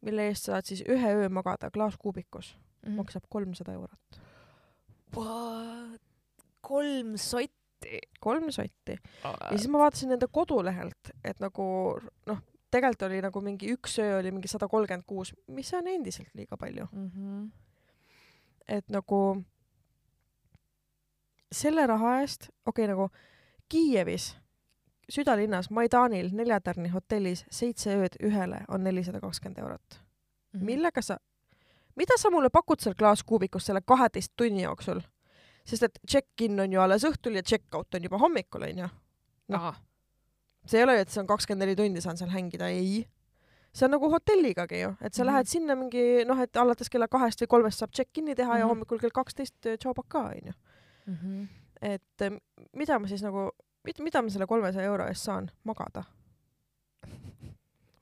[0.00, 2.96] mille eest saad siis ühe öö magada klaaskuubikus, Mm -hmm.
[2.96, 4.20] maksab kolmsada eurot.
[6.60, 7.98] Kolm sotti.
[8.20, 8.96] kolm sotti.
[9.24, 12.38] ja siis ma vaatasin nende kodulehelt, et nagu noh,
[12.70, 16.56] tegelikult oli nagu mingi üks öö oli mingi sada kolmkümmend kuus, mis on endiselt liiga
[16.56, 16.86] palju.
[16.92, 17.10] mm.
[17.10, 17.50] -hmm.
[18.68, 19.42] et nagu
[21.52, 23.10] selle raha eest, okei okay,, nagu
[23.70, 24.36] Kiievis,
[25.10, 30.00] südalinnas Maidanil neljatärni hotellis seitse ööd ühele on nelisada kakskümmend eurot.
[30.52, 30.64] Mhm.
[30.64, 31.18] millega sa,
[31.96, 35.00] mida sa mulle pakud seal klaaskuubikus selle kaheteist tunni jooksul?
[35.64, 38.88] sest et check-in on ju alles õhtul ja check-out on juba hommikul onju.
[39.48, 39.74] noh.
[40.66, 43.06] See ei ole ju, et see on kakskümmend neli tundi saan seal hängida, ei.
[43.72, 45.28] see on nagu hotelligagi ju, et sa mm.
[45.28, 45.32] -hmm.
[45.32, 48.58] lähed sinna mingi noh, et alates kella kahest või kolmest saab check-in'i teha mm -hmm.
[48.58, 48.68] ja Mhm.
[48.68, 50.52] hommikul kell kaksteist äh, tšau pakaa onju.
[51.06, 51.44] Mhm.
[51.82, 52.30] et eh,
[52.76, 53.50] mida ma siis nagu,
[53.98, 56.04] mida ma selle kolmesaja euro eest saan magada?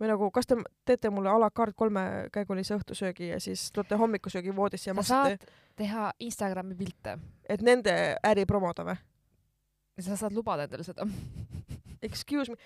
[0.00, 4.54] või nagu, kas te teete mulle a la carte kolmekäigulise õhtusöögi ja siis toote hommikusöögi
[4.56, 7.18] voodisse ja sa maksate, saad teha Instagrami pilte.
[7.48, 8.96] et nende äri promoda või?
[10.00, 11.06] sa saad lubada endale seda
[12.02, 12.56] Excuse me,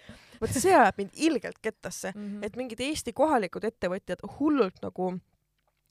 [0.40, 2.22] vot see ajab mind ilgelt kettasse, mm.
[2.26, 2.44] -hmm.
[2.46, 5.14] et mingid Eesti kohalikud ettevõtjad hullult nagu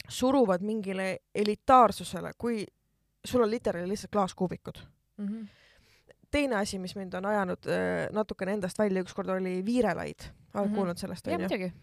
[0.10, 2.65] suruvad mingile elitaarsusele, kui
[3.25, 4.77] sul on literaali lihtsalt klaaskuubikud.
[5.17, 5.27] mm.
[5.27, 5.47] -hmm.
[6.32, 10.19] teine asi, mis mind on ajanud äh, natukene endast välja, ükskord oli Viirelaid,
[10.54, 10.75] oled Mhm.
[10.75, 11.39] kuulnud sellest onju?
[11.39, 11.73] muidugi.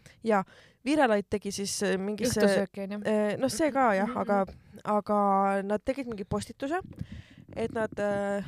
[0.84, 2.40] Viirelaid tegi siis äh, mingisse,
[2.78, 3.00] onju.
[3.38, 4.18] noh, see ka jah, Mhm.
[4.18, 4.46] aga,
[4.84, 6.80] aga nad tegid mingi postituse,
[7.56, 8.44] et nad äh,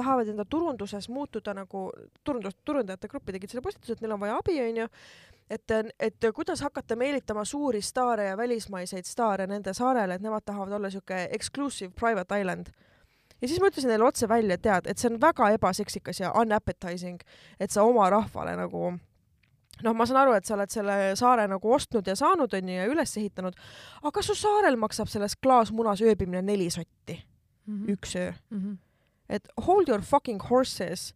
[0.00, 1.86] tahavad enda turunduses muutuda nagu
[2.24, 4.88] turundus, turundajate gruppi tegid selle postituse, et neil on vaja abi, onju.
[5.50, 10.72] et, et kuidas hakata meelitama suuri staare ja välismaiseid staare nende saarele, et nemad tahavad
[10.78, 12.72] olla siuke exclusive private island.
[13.42, 16.32] ja siis ma ütlesin neile otse välja, et tead, et see on väga ebaseksikas ja
[16.36, 17.22] unappetizing,
[17.60, 18.90] et sa oma rahvale nagu
[19.82, 22.86] noh, ma saan aru, et sa oled selle saare nagu ostnud ja saanud onju ja
[22.90, 23.56] üles ehitanud,
[24.02, 27.16] aga su saarel maksab selles klaasmunas ööbimine neli sotti,
[27.66, 27.88] Mhm.
[27.92, 28.32] üks öö.
[28.52, 28.76] -hmm.
[29.30, 31.12] Et hold your fucking horses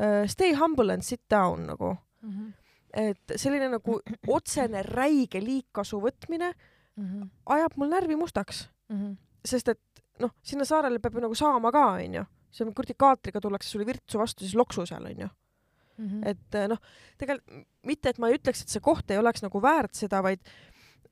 [0.00, 2.52] uh,, stay humble and sit down nagu, Mm -hmm.
[2.94, 6.52] et selline nagu otsene räige liigkasu võtmine
[6.96, 7.28] Mm -hmm.
[7.46, 9.16] ajab mul närvi mustaks, Mm -hmm.
[9.44, 9.80] sest et
[10.20, 13.86] noh, sinna saarele peab ju nagu saama ka onju, see on kuradi kaatriga tullakse sulle
[13.86, 15.28] virtsu vastu, siis loksu seal onju,
[15.98, 16.28] Mm -hmm.
[16.28, 16.78] et eh, noh,
[17.18, 20.40] tegelikult mitte, et ma ei ütleks, et see koht ei oleks nagu väärt seda, vaid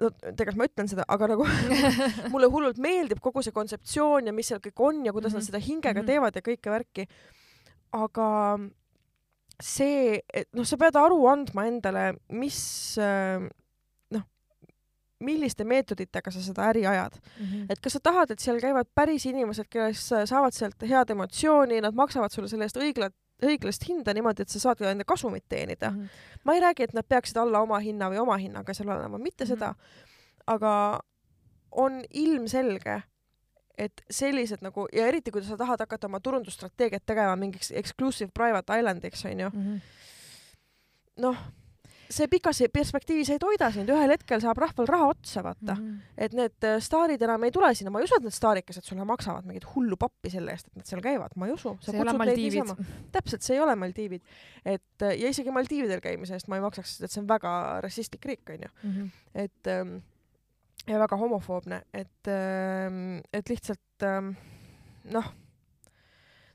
[0.00, 1.46] no tegelikult ma ütlen seda, aga nagu
[2.32, 5.40] mulle hullult meeldib kogu see kontseptsioon ja mis seal kõik on ja kuidas mm -hmm.
[5.40, 5.46] nad Mhm.
[5.46, 6.02] seda hingega mm.
[6.02, 6.06] -hmm.
[6.06, 7.06] teevad ja kõike värki.
[7.92, 8.58] aga
[9.60, 13.42] see, et noh, sa pead aru andma endale, mis äh,
[14.14, 14.22] noh,
[15.20, 17.20] milliste meetoditega sa seda äri ajad.
[17.38, 17.66] Mhm.
[17.68, 21.94] et kas sa tahad, et seal käivad päris inimesed, kes saavad sealt head emotsiooni, nad
[21.94, 25.90] maksavad sulle selle eest õiglat, õiglast hinda niimoodi, et sa saad enda kasumit teenida.
[25.90, 26.08] Mhm.
[26.44, 29.44] ma ei räägi, et nad peaksid alla oma hinna või oma hinnaga seal olema, mitte
[29.44, 29.48] Mhm.
[29.52, 29.74] seda,
[30.46, 31.00] aga
[31.72, 33.02] on ilmselge,
[33.78, 38.72] et sellised nagu ja eriti kui sa tahad hakata oma turundusstrateegiat tegema mingiks exclusive private
[38.72, 39.76] island'iks onju, Mhm.
[41.18, 41.36] noh,
[42.10, 45.76] see pikas perspektiivis ei toida sind, ühel hetkel saab rahval raha otsa, vaata.
[45.76, 45.96] Mhm.
[46.26, 49.06] et need äh, staarid enam ei tule sinna, ma ei usu, et need staarikesed sulle
[49.08, 51.76] maksavad mingit hullu pappi selle eest, et nad seal käivad, ma ei usu.
[51.80, 52.74] see ei ole Maldiivid.
[53.14, 54.22] täpselt, see ei ole Maldiivid.
[54.64, 57.52] et äh, ja isegi Maldiividel käimise eest ma ei maksaks, sest et see on väga
[57.84, 58.72] rassistlik riik, onju.
[58.82, 59.10] Mhm.
[59.46, 59.98] et ähm,
[60.88, 64.34] ja väga homofoobne, et ähm,, et lihtsalt ähm,
[65.14, 65.32] noh,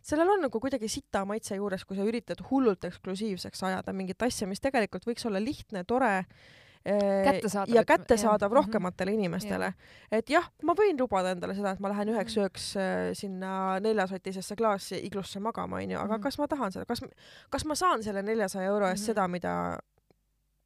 [0.06, 4.46] sellel on nagu kuidagi sita maitse juures, kui sa üritad hullult eksklusiivseks ajada mingit asja,
[4.48, 8.58] mis tegelikult võiks olla lihtne, tore äh, Kättesaadav, ja kättesaadav jah.
[8.60, 9.72] rohkematele inimestele.
[10.14, 14.56] et jah, ma võin lubada endale seda, et ma lähen üheks ööks äh, sinna neljasotisesse
[14.60, 16.24] klaasi iglusse magama, onju, aga Mhm.
[16.28, 17.02] kas ma tahan seda, kas,
[17.50, 19.06] kas ma saan selle neljasaja euro eest Mhm.
[19.14, 19.54] seda, mida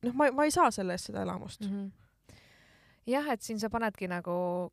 [0.04, 1.62] noh, ma, ma ei saa selle eest seda elamust.
[1.62, 1.88] Mhm.
[3.08, 4.70] jah, et siin sa panedki nagu,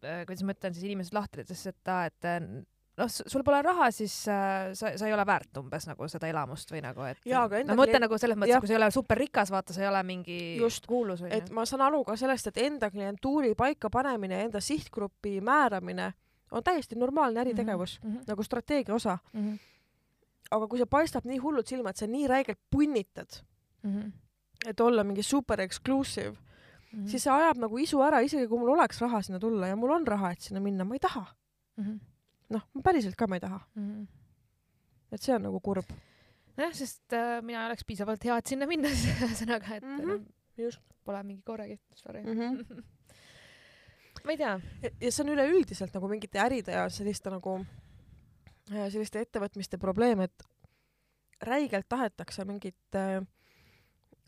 [0.00, 1.88] kuidas ma ütlen siis inimesed lahtritesse, et
[2.24, 6.28] et noh, sul pole raha, siis äh, sa, sa ei ole väärt umbes nagu seda
[6.28, 8.78] elamust või nagu, et Jaa, no ma mõtlen klient- nagu selles mõttes kui sa ei
[8.80, 11.54] ole superrikas, vaata, sa ei ole mingi Just, kuulus et onju.
[11.54, 16.12] ma saan aru ka sellest, et enda klientuuri paikapanemine ja enda sihtgrupi määramine
[16.50, 18.16] on täiesti normaalne äritegevus mm, Mhm.
[18.18, 18.24] -hmm.
[18.28, 19.18] nagu strateegia osa.
[19.32, 19.54] Mhm.
[20.50, 23.42] aga kui see paistab nii hullult silma, et sa nii räigelt punnitad,
[23.82, 24.12] Mhm.
[24.66, 26.36] et olla mingi super exclusive mm,
[26.92, 27.04] Mhm.
[27.04, 27.08] -hmm.
[27.10, 29.90] siis see ajab nagu isu ära, isegi kui mul oleks raha sinna tulla ja mul
[29.90, 31.26] on raha, et sinna minna, ma ei taha.
[31.76, 31.96] Mhm.
[32.50, 34.06] noh, päriselt ka ma ei taha, Mhm.
[35.12, 35.84] et see on nagu kurb.
[36.56, 40.00] nojah, sest äh, mina ei oleks piisavalt hea, et sinna minna, ühesõnaga, et Mhm.
[40.02, 42.38] enam just pole mingi korrakiht, sorry mm.
[42.40, 42.82] -hmm.
[44.24, 44.60] ma ei tea.
[45.00, 47.58] ja see on üleüldiselt nagu mingite äride ja selliste nagu
[48.72, 50.42] äh, selliste ettevõtmiste probleem, et
[51.42, 53.20] räigelt tahetakse mingit äh,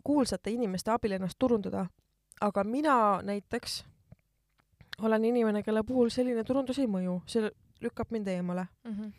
[0.04, 1.86] kuulsate inimeste abil ennast turundada,
[2.40, 3.84] aga mina näiteks
[5.02, 7.50] olen inimene, kelle puhul selline turundus ei mõju, see
[7.82, 8.66] lükkab mind eemale.
[8.84, 9.12] Mhm.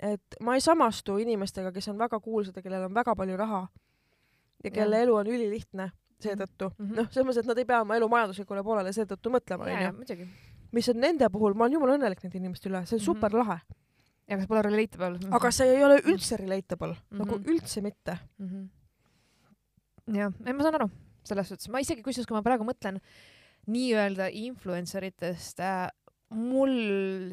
[0.00, 3.68] et ma ei samastu inimestega, kes on väga kuulsad ja kellel on väga palju raha
[4.64, 5.02] ja kelle Jah.
[5.02, 5.90] elu on ülilihtne
[6.22, 6.94] seetõttu Mhm.
[6.94, 9.90] noh, selles mõttes, et nad ei pea oma elu majanduslikule poolele seetõttu mõtlema, ja, ja
[9.90, 10.26] onju.
[10.72, 13.04] mis on nende puhul, ma olen jumala õnnelik nende inimeste üle, see on Mhm.
[13.04, 13.60] super lahe.
[14.28, 15.18] ja kas pole relatable?
[15.32, 17.18] aga see ei ole üldse relatable mm, -hmm.
[17.18, 17.48] nagu Mhm.
[17.50, 18.18] üldse mitte.
[18.38, 18.46] mm.
[18.48, 18.68] -hmm.
[20.16, 20.90] jah, ei ma saan aru,
[21.24, 23.00] selles suhtes, ma isegi kusjuures, kui ma praegu mõtlen
[23.68, 25.88] nii-öelda influencer itest äh,,
[26.30, 26.72] mul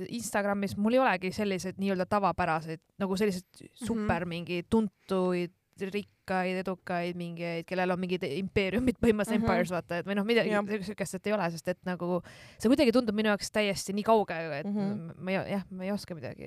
[0.10, 7.66] Instagramis, mul ei olegi selliseid nii-öelda tavapäraseid nagu selliseid super mingi tuntuid, rikkaid, edukaid mingeid,
[7.68, 9.42] kellel on mingid impeeriumid, põhimõtteliselt Mhm.
[9.42, 9.52] mm -hmm.
[9.52, 12.22] empires vaata, et või noh, midagi siukest, et ei ole, sest et nagu
[12.58, 15.10] see kuidagi tundub minu jaoks täiesti nii kauge, et mm Mhm.
[15.10, 15.14] -hmm.
[15.18, 16.44] ma ei, jah, ma ei oska midagi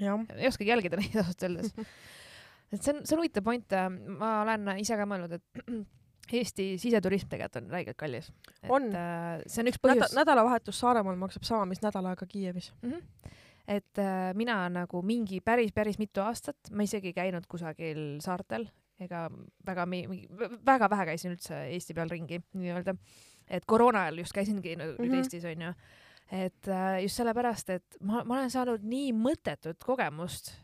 [0.00, 1.72] ei oskagi jälgida neid ausalt öeldes.
[2.72, 3.66] et see on, see on huvitav point,
[4.18, 5.42] ma olen ise ka mõelnud, et
[6.32, 8.32] Eesti siseturism tegelikult on räigelt kallis.
[8.68, 8.88] On.
[8.96, 12.72] äh, see on üks Näda, põhjus, nädalavahetus Saaremaal maksab sama, mis nädal aega Kiievis.
[13.68, 18.66] et äh, mina nagu mingi päris, päris mitu aastat, ma isegi ei käinud kusagil saartel
[19.02, 19.26] ega
[19.66, 19.86] väga,
[20.66, 22.94] väga vähe käisin üldse Eesti peal ringi nii-öelda.
[23.48, 25.04] et koroona ajal just käisingi nüüd mm.
[25.04, 25.16] -hmm.
[25.18, 25.72] Eestis onju.
[26.30, 30.54] et äh, just sellepärast, et ma, ma olen saanud nii mõttetut kogemust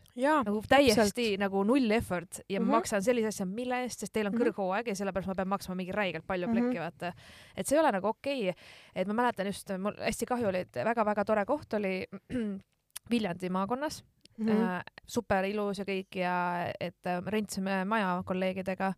[0.43, 2.65] nagu täiesti nagu null effort ja mm.
[2.65, 2.71] -hmm.
[2.71, 4.41] maksan sellise asja, mille eest, sest teil on Mhm.
[4.41, 6.55] kõrghooaeg ja sellepärast ma pean maksma mingi räigelt palju Mhm.
[6.55, 7.13] plekki, vaata.
[7.55, 8.63] et see ei ole nagu okei okay..
[8.95, 12.05] et ma mäletan just, mul hästi kahju oli, et väga-väga tore koht oli
[13.11, 14.03] Viljandi maakonnas
[14.37, 14.45] mm.
[14.47, 14.61] -hmm.
[14.77, 18.93] äh, super ilus ja kõik ja et äh, rentsime maja kolleegidega.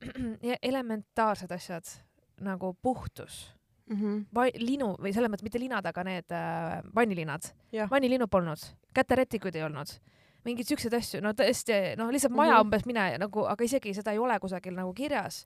[0.42, 1.84] ja elementaarsed asjad
[2.40, 3.54] nagu puhtus,
[3.86, 4.22] Mhm.
[4.58, 7.90] linu või selles mõttes mitte linad, aga need äh, vannilinad Jah.
[7.90, 8.58] vannilinnud polnud,
[8.94, 9.86] käterätikuid ei olnud,
[10.44, 12.60] mingeid siukseid asju, no tõesti, noh, lihtsalt maja Mhm.
[12.66, 15.44] umbes mine nagu, aga isegi seda ei ole kusagil nagu kirjas,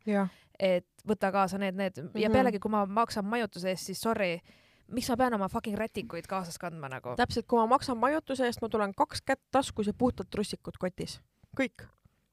[0.58, 2.32] et võta kaasa need, need ja Mhm.
[2.32, 4.40] pealegi, kui ma maksan majutuse eest, siis sorry,
[4.88, 7.14] miks ma pean oma fucking rätikuid kaasas kandma nagu?
[7.16, 11.20] täpselt, kui ma maksan majutuse eest, ma tulen kaks kätt taskus ja puhtad trussikud kotis.
[11.56, 11.86] kõik.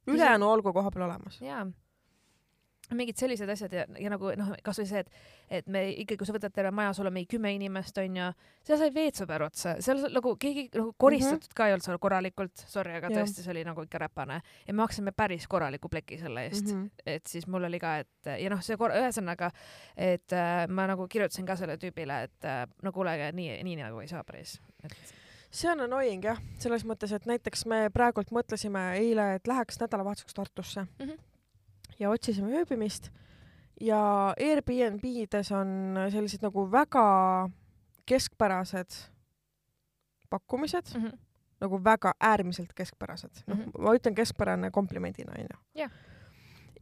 [0.07, 1.39] ülejäänu olgu koha peal olemas.
[1.41, 1.65] jaa.
[2.93, 5.09] Mingid sellised asjad ja, ja nagu noh, kasvõi see, et,
[5.59, 8.27] et me ikkagi, kui sa võtad terve maja, sul on mingi kümme inimest onju,
[8.67, 11.57] seal sai veetsõber otsa, seal nagu keegi nagu koristatud mm -hmm.
[11.57, 13.17] ka ei olnud seal korralikult, sorry, aga Jah.
[13.17, 16.83] tõesti, see oli nagu ikka räpane ja me maksime päris korraliku pleki selle eest mm.
[16.83, 17.03] -hmm.
[17.05, 19.51] et siis mul oli ka, et ja noh, see ühesõnaga,
[19.97, 23.99] et äh, ma nagu kirjutasin ka selle tüübile, et äh, no kuule, nii, nii nagu
[23.99, 25.15] ei saa päris, et
[25.55, 30.33] see on annoying jah, selles mõttes, et näiteks me praegult mõtlesime eile, et läheks nädalavahetuseks
[30.33, 31.34] Tartusse Mhm.
[31.99, 33.11] Ja otsisime ööbimist
[33.81, 37.05] ja Airbnb-des on sellised nagu väga
[38.05, 38.95] keskpärased
[40.29, 41.05] pakkumised mm.
[41.05, 41.17] -hmm.
[41.59, 43.43] nagu väga äärmiselt keskpärased.
[43.47, 43.63] noh mm.
[43.63, 43.81] -hmm.
[43.81, 45.47] ma ütlen keskpärane komplimendina onju.
[45.75, 45.91] Jah.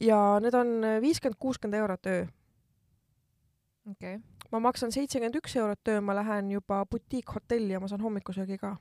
[0.00, 0.66] ja need on
[1.00, 2.26] viiskümmend, kuuskümmend eurot öö.
[3.90, 4.18] okei.
[4.52, 8.76] ma maksan seitsekümmend üks eurot öö, ma lähen juba butiikhotelli ja ma saan hommikusöögi ka.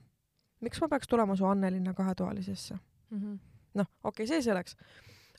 [0.61, 2.75] miks ma peaks tulema su Annelinna kahetoalisesse?
[3.09, 3.35] Mhm.
[3.73, 4.75] noh, okei okay,, see selleks.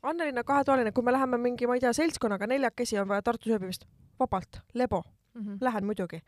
[0.04, 3.86] Annelinna kahetoaline, kui me läheme mingi, ma ei tea, seltskonnaga neljakesi on vaja Tartus ööbimist,
[4.20, 5.02] vabalt, lebo,
[5.34, 5.56] Mhm.
[5.60, 6.20] lähen muidugi.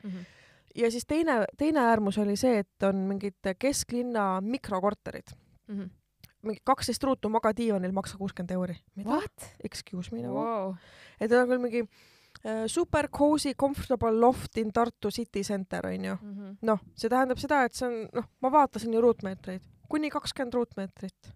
[0.75, 5.31] ja siis teine, teine äärmus oli see, et on mingid kesklinna mikrokorterid,
[6.43, 8.77] mingi kaksteist ruutu magadiivanil, maksa kuuskümmend euri.
[9.05, 9.55] What?
[9.65, 10.75] Excuse me nagu Wow.
[11.21, 11.81] et on küll mingi
[12.45, 16.17] äh, super cozy comfortable loft in Tartu city center onju.
[16.23, 16.57] Mhm.
[16.63, 21.33] noh, see tähendab seda, et see on, noh, ma vaatasin ju ruutmeetreid, kuni kakskümmend ruutmeetrit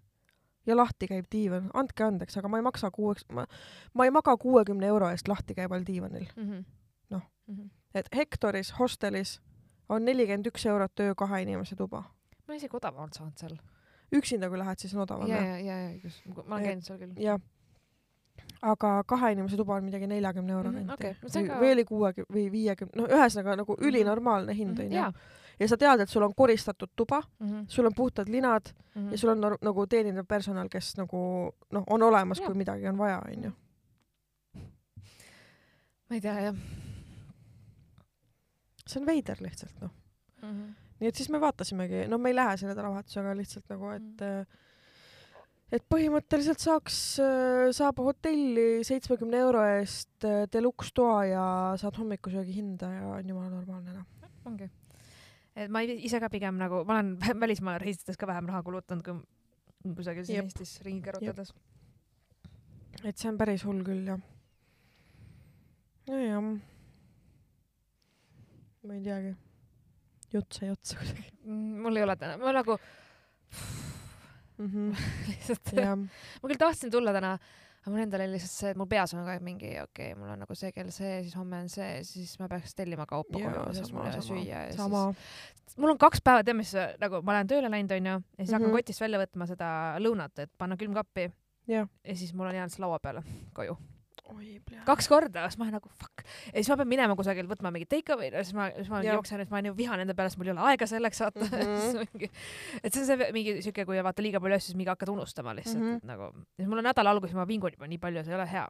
[0.67, 3.45] ja lahti käib diivan, andke andeks, aga ma ei maksa kuueks, ma,
[3.93, 6.27] ma ei maga kuuekümne euro eest lahti käival diivanil.
[6.35, 6.63] Mhm.
[7.09, 7.21] Noh.
[7.47, 7.69] Mhm.
[7.93, 9.41] et Hektoris hostelis
[9.89, 12.03] on nelikümmend üks eurot öö kahe inimese tuba.
[12.47, 13.57] ma isegi odavamalt saanud seal.
[14.15, 16.97] üksinda kui lähed, siis on odavam ja, ja, ja, ja, just, ma olen käinud seal
[16.99, 17.13] küll.
[17.19, 17.39] jah.
[18.61, 21.59] aga kahe inimese tuba on midagi neljakümne euro Mhm, kanti no see on või, ka-
[21.61, 23.87] või oli kuuekümne või viiekümne, no ühesõnaga nagu Mhm.
[23.87, 25.11] ülinormaalne hind onju jaa.
[25.61, 27.65] Ja sa tead, et sul on koristatud tuba, Mhm.
[27.69, 28.71] sul on puhtad linad
[29.11, 31.19] ja sul on nagu teenindav personal, kes nagu
[31.71, 33.51] noh, on olemas, kui midagi on vaja, onju.
[36.09, 36.55] ma ei tea jah
[38.87, 39.91] see on veider lihtsalt noh.
[40.41, 40.49] mm.
[40.49, 40.73] -hmm.
[40.99, 44.25] nii et siis me vaatasimegi, no me ei lähe selle nädalavahetusega lihtsalt nagu, et
[45.71, 45.77] Mm.
[45.77, 46.95] et põhimõtteliselt saaks,
[47.77, 51.45] saab hotelli seitsmekümne euro eest äh, deluxe toa ja
[51.79, 54.05] saad hommikusöögi hinda ja on jumala normaalne noh.
[54.45, 54.69] ongi.
[55.55, 59.95] Et ma ise ka pigem nagu, ma olen välismaal reisides ka vähem raha kulutanud kui
[59.97, 60.51] kusagil siin Jep.
[60.51, 61.53] Eestis ringi kerutades.
[63.03, 64.21] et see on päris hull küll jah.
[66.09, 66.53] nojah.
[68.83, 69.35] ma ei teagi.
[70.33, 72.77] jutt sai otsa kuidagi Mm, mul ei ole täna, ma nagu
[74.57, 74.67] mm.
[74.67, 74.95] -hmm.
[75.27, 75.71] lihtsalt,
[76.41, 77.37] ma küll tahtsin tulla täna,
[77.81, 80.29] aga mul endal oli lihtsalt see, et mul peas on ka mingi okei okay,, mul
[80.29, 83.53] on nagu see kell see, siis homme on see, siis ma peaks tellima kaupa Jaa,
[83.55, 85.03] koju, sest mul ei ole süüa ja sama.
[85.65, 88.53] siis mul on kaks päeva, tead mis, nagu ma olen tööle läinud, onju, ja siis
[88.53, 88.77] hakkan Mhm.
[88.77, 91.31] kotist välja võtma seda lõunat, et panna külmkappi
[91.73, 91.87] jah.
[92.05, 93.23] ja siis mul on jäänud see laua peale
[93.57, 93.77] koju.
[94.87, 96.23] Kaks korda, siis ma olen nagu fuck.
[96.23, 99.01] ja siis ma pean minema kusagil võtma mingi take away'd ja siis ma, siis ma
[99.03, 99.17] Jah.
[99.17, 101.47] jooksen, et ma olen ju vihane enda peale, sest mul ei ole aega selleks vaata
[101.47, 101.51] mm.
[101.57, 102.29] -hmm.
[102.83, 105.55] et see on see mingi siuke, kui vaata liiga palju asju, siis mingi hakkad unustama
[105.57, 105.89] lihtsalt mm.
[105.89, 105.97] -hmm.
[105.97, 108.39] et nagu, siis mul on nädala alguses, ma vingun juba nii palju ja see ei
[108.39, 108.67] ole hea.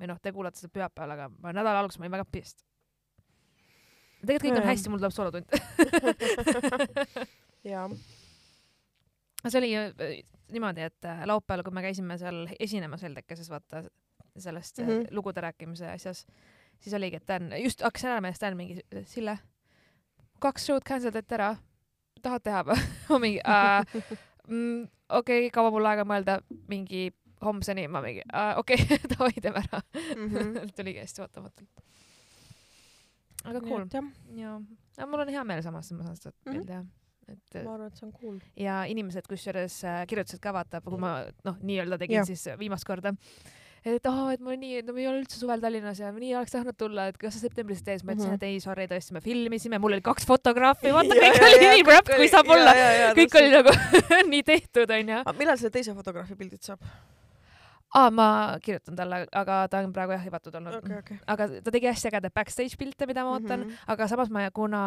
[0.00, 2.64] või noh, te kuulate seda pühapäeval, aga ma nädala alguses ma olin väga pissed.
[4.26, 5.46] tegelikult kõik on hästi, mul tuleb soolotund.
[7.72, 7.90] jah.
[9.48, 13.82] see oli äh, niimoodi, et äh, laupäeval, kui me käisime seal esinemas Heldekeses, vaata
[14.38, 14.92] sellest mm Mhm.
[15.00, 15.06] -hmm.
[15.10, 16.26] lugude rääkimise asjas,
[16.80, 19.38] siis oligi, et Dan, just hakkasin ära meelest, Dan mingi, Sille,
[20.40, 21.56] kaks show'd cancel dati ära,
[22.22, 22.76] tahad teha või?
[23.10, 23.84] ma mingi äh,,
[24.48, 27.10] mm, okei okay,, kaua mul aega mõelda, mingi
[27.44, 29.82] homseni, ma mingi äh, okei okay, davai, teeme ära
[30.16, 30.56] Mhm.
[30.76, 31.68] tuligi hästi ootamatult.
[33.44, 33.86] aga cool,
[34.38, 34.60] jaa,
[34.98, 36.54] aga mul on hea meel samas, et ma saan seda Mhm.
[36.54, 36.84] veel teha,
[37.28, 38.38] et ma arvan, et see on cool.
[38.56, 42.26] ja inimesed kusjuures äh, kirjutasid ka vaata, kui ma noh, nii-öelda tegin Jah.
[42.26, 43.14] siis viimast korda,
[43.84, 46.54] et aa, et mul nii, no me ei ole üldse suvel Tallinnas ja nii oleks
[46.54, 48.44] tahtnud tulla, et kas sa septembris teed, siis ma ütlesin mm, -hmm.
[48.44, 51.72] et ei, sorry, tõesti, me filmisime, mul oli kaks fotograafi, vaata kõik ja, oli ja,
[51.78, 52.76] nii prep, kui saab ja, olla,
[53.18, 53.40] kõik täpselt.
[53.42, 55.24] oli nagu nii tehtud, onju.
[55.38, 56.86] millal selle teise fotograafi pildid saab?
[57.98, 58.26] aa, ma
[58.64, 61.18] kirjutan talle, aga ta on praegu jah hivatud olnud okei, okei.
[61.34, 63.68] aga ta tegi hästi ägedaid backstage pilte, mida ma ootan mm.
[63.68, 63.92] -hmm.
[63.94, 64.82] aga samas ma, kuna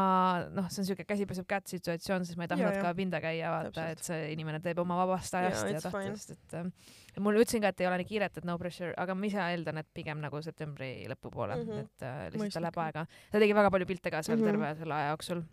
[0.56, 2.84] noh, see on siuke käsi peseb kätt situatsioon, siis ma ei tahtnud Ja, ja.
[2.84, 5.82] ka pinda käia, vaata, et see inimene teeb oma vabast ajast ja fine.
[5.86, 6.72] tahtest, et äh,
[7.16, 9.44] ja mul ütlesin ka, et ei ole nii kiiret, et no pressure, aga ma ise
[9.44, 11.70] eeldan, et pigem nagu septembri lõpupoole mm.
[11.70, 11.86] -hmm.
[11.86, 13.06] et äh, lihtsalt tal läheb aega.
[13.32, 14.44] ta tegi väga palju pilte ka seal mm.
[14.44, 14.52] -hmm.
[14.52, 15.46] terve selle aja jooksul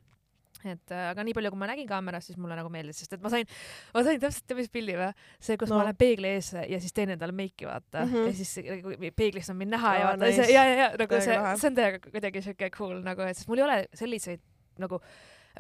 [0.65, 3.23] et äh, aga nii palju, kui ma nägin kaamerast, siis mulle nagu meeldis, sest et
[3.23, 3.47] ma sain,
[3.95, 5.11] ma sain täpselt, tead mis pildi või?
[5.41, 5.77] see, kus no.
[5.81, 8.17] Ma olen peegli ees ja siis teen endale meiki, vaata mm, Mhm.
[8.17, 8.27] -hmm.
[8.27, 10.45] ja siis nagu peeglist on mind näha ja Aa, vaata nice.
[10.45, 13.49] see ja, ja, ja nagu see see on täiega kuidagi siuke cool nagu, et sest
[13.49, 14.41] mul ei ole selliseid
[14.79, 15.01] nagu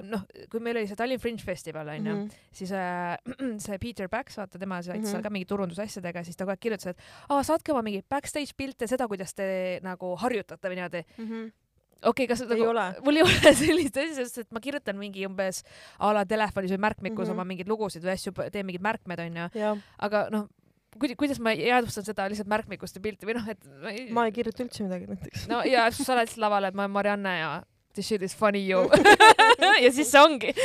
[0.08, 2.28] noh, kui meil oli see Tallinn Fringe festival onju mm, Mhm.
[2.28, 2.52] -hmm.
[2.52, 3.18] siis äh,
[3.66, 5.06] see Peter Bax, vaata tema siis aitas mm -hmm.
[5.08, 5.10] Mhm.
[5.12, 6.98] seal ka mingi turundusasjadega, siis ta kogu aeg kirjutas, et
[7.28, 11.04] aa, saatke oma mingeid backstage pilte, seda, kuidas te nagu harjutate või niimoodi.
[12.02, 12.86] Okei okay,, kas ei nagu, ole.
[13.04, 15.62] mul ei ole sellist asja, sest et ma kirjutan mingi umbes
[15.98, 17.28] a la telefonis või märkmikus mm Mhm.
[17.30, 17.40] -hmm.
[17.40, 19.48] oma mingeid lugusid või asju, teen mingeid märkmeid onju,
[19.98, 20.48] aga noh,
[20.98, 24.26] kuida-, kuidas ma jäädvustan seda lihtsalt märkmikust ja pilti või noh, et ma ei, ma
[24.26, 25.48] ei kirjuta üldse midagi näiteks.
[25.48, 27.62] no ja sa oled lihtsalt laval, et ma olen Marianne ja
[27.94, 28.88] this shit is funny you
[29.84, 30.50] ja siis see ongi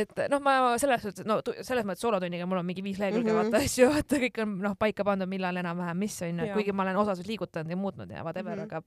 [0.00, 3.34] et noh, ma selles suhtes, no selles mõttes soolotunniga mul on mingi viis lehekülge mm
[3.38, 3.44] -hmm.
[3.54, 6.56] vaata asju, vaata kõik on noh paika pandud, millal enam-vähem mis onju, Jaa.
[6.58, 8.76] kuigi ma olen osasid liigutanud ja muutnud ja whatever mm, -hmm.
[8.76, 8.82] aga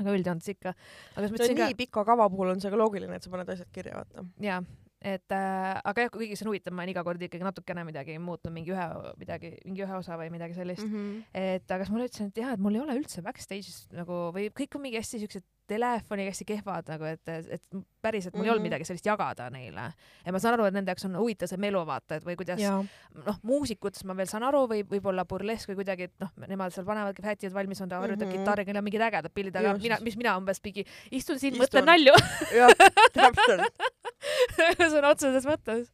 [0.00, 0.70] aga üldjoontes ikka.
[1.16, 3.30] aga siis no mõtlesin ka nii, pika kava puhul on see ka loogiline, et sa
[3.32, 4.24] paned asjad kirja, vaata.
[4.44, 4.60] jaa,
[5.00, 8.18] et äh, aga jah, kuigi see on huvitav, ma olen iga kord ikkagi natukene midagi
[8.20, 8.86] muutnud, mingi ühe
[9.20, 10.92] midagi, mingi ühe osa või midagi sellist mm.
[10.92, 11.22] -hmm.
[11.32, 14.50] et aga siis ma ütlesin, et jah, et mul ei ole üldse backstage'is nagu või
[14.52, 18.46] kõik on mingi hästi siuksed telefoniga hästi kehvad nagu, et, et päriselt mul mm -hmm.
[18.46, 18.68] ei olnud Mhm.
[18.68, 19.92] midagi sellist jagada neile.
[20.24, 22.60] ja ma saan aru, et nende jaoks on huvitav see melu vaata, et või kuidas
[22.60, 26.86] noh, muusikutest ma veel saan aru või võib-olla burlesk või kuidagi, et noh, nemad seal
[26.86, 28.32] panevadki sätivad valmis, on ta harjutab mm.
[28.32, 28.44] -hmm.
[28.44, 31.84] kitarriga, neil on mingid ägedad pildid, aga mina, mis mina umbes mingi istun siin, mõtlen
[31.84, 32.14] nalju
[32.54, 32.70] jah,
[33.12, 33.88] täpselt.
[34.92, 35.88] sõna otseses mõttes.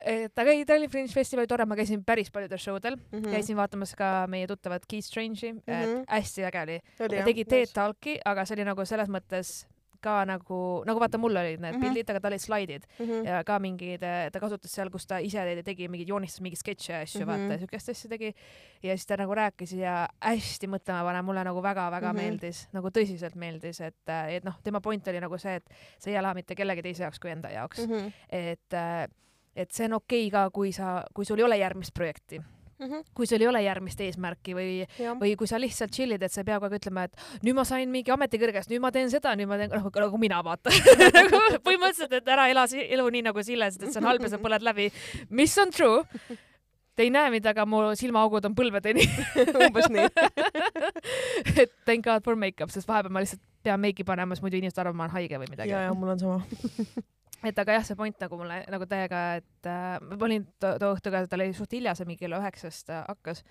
[0.00, 3.18] et aga ei, Tallinn Fringe Festival tore, ma käisin päris paljudel show del mm.
[3.18, 3.30] -hmm.
[3.36, 6.00] käisin vaatamas ka meie tuttavat Keith Strange'i mm, -hmm.
[6.02, 6.80] Et hästi äge oli.
[6.98, 9.66] ta tegi TED Talki, aga see oli nagu selles mõttes
[10.02, 11.82] ka nagu, nagu vaata, mul olid need mm Mhm.
[11.82, 11.94] -hmm.
[11.94, 13.24] pildid, aga tal olid slaidid -hmm.
[13.26, 14.00] ja ka mingid,
[14.32, 17.40] ta kasutas seal, kus ta ise tegi mingeid, joonistas mingeid sketše ja asju mm, Mhm.
[17.40, 17.48] -hmm.
[17.48, 18.34] vaata, siukest asja tegi.
[18.82, 22.18] ja siis ta nagu rääkis ja hästi mõtlemapanev, mulle nagu väga-väga mm Mhm.
[22.18, 22.30] -hmm.
[22.30, 23.94] meeldis, nagu tõsiselt meeldis, et,
[24.28, 27.18] et noh, tema point oli nagu see, et sa ei ela mitte kellegi teise jaoks
[27.20, 27.98] kui enda jaoks mm, Mhm.
[28.06, 28.12] -hmm.
[28.30, 29.10] et,
[29.56, 32.40] et see on okei okay ka, kui sa, kui sul ei ole järgmist projekti,
[32.82, 33.02] Mhm.
[33.14, 34.70] kui sul ei ole järgmist eesmärki või,
[35.20, 37.64] või kui sa lihtsalt chill'id, et sa ei pea kogu aeg ütlema, et nüüd ma
[37.68, 40.72] sain mingi ametikõrgest, nüüd ma teen seda, nüüd ma teen, noh nagu mina vaata
[41.18, 44.32] nagu põhimõtteliselt, et ära ela elu nii nagu Sille, sest et see on halb ja
[44.34, 44.88] sa põled läbi,
[45.30, 46.02] mis on true.
[46.92, 49.06] Te ei näe mind, aga mu silmaaugud on põlvedeni
[49.64, 50.10] umbes nii.
[51.62, 54.82] et thank god for make-up, sest vahepeal ma lihtsalt pean meiki panema, sest muidu inimesed
[54.82, 56.42] arvavad, ma olen haige või midagi ja, ja mul on sama.
[57.44, 60.96] Et aga jah, see point nagu mulle nagu täiega, et äh, ma olin too, too
[60.96, 63.42] õhtu ka, ta oli suht hilja, see mingi kella üheksast äh, hakkas,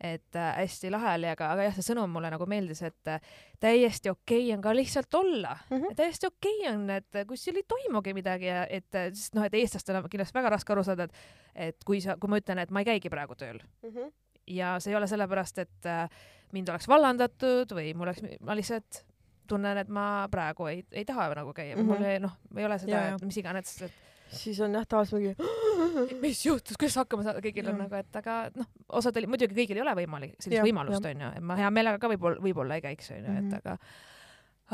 [0.00, 3.30] et äh, hästi lahe oli, aga, aga jah, see sõnum mulle nagu meeldis, et äh,
[3.62, 5.76] täiesti okei okay on ka lihtsalt olla mm.
[5.76, 5.96] -hmm.
[6.00, 9.46] täiesti okei okay on, et kui sul ei toimugi midagi ja et äh, sest noh,
[9.46, 11.12] et eestlastel on kindlasti väga raske aru saada, et
[11.54, 14.10] et kui sa, kui ma ütlen, et ma ei käigi praegu tööl Mhm.
[14.46, 16.08] ja see ei ole sellepärast, et äh,
[16.52, 19.04] mind oleks vallandatud või mul oleks, ma lihtsalt
[19.46, 21.90] tunnen, et ma praegu ei, ei taha nagu käia mm, Mhm.
[21.90, 21.98] -hmm.
[21.98, 23.14] mul ei noh, ei ole seda Ja, ja.
[23.14, 23.92] et mis iganes, et
[24.34, 26.20] siis on jah, tavaliselt mingi.
[26.20, 27.82] mis juhtus, kuidas hakkama saada, kõigil on Jah.
[27.84, 31.42] nagu, et aga noh, osadel muidugi kõigil ei ole võimalik sellist Jah, võimalust onju, et
[31.42, 33.42] ma hea meelega ka võib-olla, võib-olla ei käiks onju mm, -hmm.
[33.42, 33.54] Mhm.
[33.54, 33.78] et aga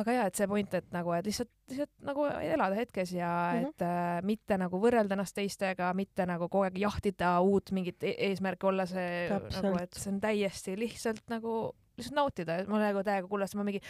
[0.00, 3.58] aga ja, et see point, et nagu, et lihtsalt, lihtsalt nagu elada hetkes ja mm
[3.58, 3.64] Mhm.
[3.64, 3.68] -hmm.
[3.68, 8.14] et äh, mitte nagu võrrelda ennast teistega, mitte nagu kogu aeg jahtida uut mingit e
[8.30, 9.62] eesmärki olla see Täpselt.
[9.64, 13.80] nagu, et see on täiesti lihtsalt nagu lihtsalt nautida, ma nagu täiega kuulasin, ma mingi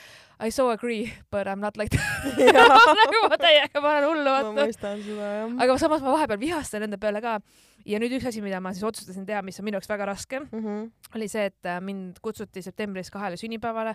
[0.43, 2.37] I so agree but I m not like that
[3.01, 5.59] nagu ma täiega panen hullu ma vaata mõistan seda jah.
[5.65, 7.39] aga samas ma vahepeal vihastan nende peale ka
[7.89, 10.41] ja nüüd üks asi, mida ma siis otsustasin teha, mis on minu jaoks väga raske,
[10.53, 10.91] Mhm.
[11.17, 13.95] oli see, et äh, mind kutsuti septembris kahele sünnipäevale.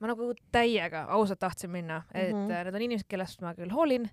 [0.00, 2.48] ma nagu täiega ausalt tahtsin minna, et mm.
[2.48, 2.64] -hmm.
[2.64, 4.10] need on inimesed, kellest ma küll hoolin,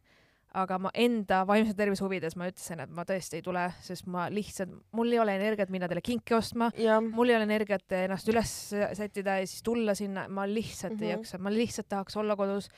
[0.54, 4.28] aga ma enda vaimse tervise huvides ma ütlesin, et ma tõesti ei tule, sest ma
[4.30, 6.72] lihtsalt, mul ei ole energiat minna teile kinke ostma,
[7.16, 8.52] mul ei ole energiat ennast üles
[8.94, 11.04] sättida ja siis tulla sinna, ma lihtsalt mm -hmm.
[11.04, 11.18] ei Mhm.
[11.20, 12.70] jaksa, ma lihtsalt tahaks olla kodus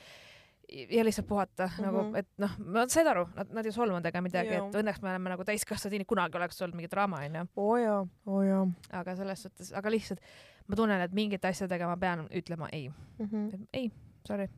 [0.90, 1.82] ja lihtsalt puhata mm -hmm.
[1.86, 2.16] nagu, Mhm.
[2.16, 5.30] et noh, ma sain aru, nad, nad ei solvunud ega midagi, et õnneks me oleme
[5.30, 8.66] nagu täiskasvanud inimesed, kunagi oleks olnud mingi draama onju, oo jaa, oo jaa.
[8.92, 10.20] aga selles suhtes, aga lihtsalt
[10.68, 13.46] ma tunnen, et mingite asjadega ma pean ütlema ei, Mhm.
[13.54, 13.90] et ei,
[14.26, 14.48] sorry.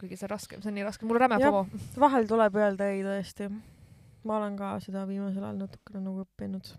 [0.00, 1.52] Kuigi see on raske, see on nii raske, mul räme Jah.
[1.52, 1.82] fomo.
[2.00, 3.50] vahel tuleb öelda ei tõesti.
[4.24, 6.72] ma olen ka seda viimasel ajal natukene nagu õppinud.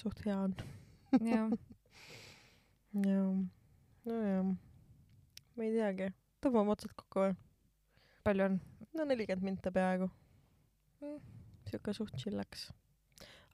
[0.00, 0.54] suht hea on.
[1.26, 1.50] jah,
[2.94, 3.28] jaa,
[4.06, 4.50] nojah.
[5.56, 6.10] ma ei teagi,
[6.42, 7.36] tõmbame otsad kokku või?
[8.24, 8.60] palju on?
[8.94, 10.10] no nelikümmend minta peaaegu
[11.00, 11.16] Mm..
[11.70, 12.66] siuke suht chillaks.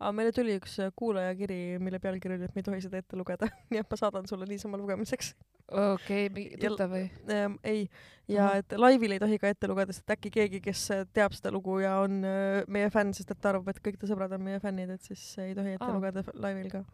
[0.01, 3.49] Aga meile tuli üks kuulajakiri, mille pealkiri oli, et me ei tohi seda ette lugeda,
[3.70, 5.34] nii et ma saadan sulle niisama lugemiseks
[5.72, 7.07] okei okay,, tuttav või?
[7.32, 7.57] ähm,.
[7.66, 7.86] ei,
[8.30, 8.61] ja Ahah.
[8.62, 11.78] et laivil ei tohi ka ette lugeda, sest äkki keegi, kes äh, teab seda lugu
[11.82, 14.61] ja on äh, meie fänn, sest et ta arvab, et kõik ta sõbrad on meie
[14.62, 15.97] fännid, et siis ei tohi ette Aa.
[15.97, 16.84] lugeda laivil ka.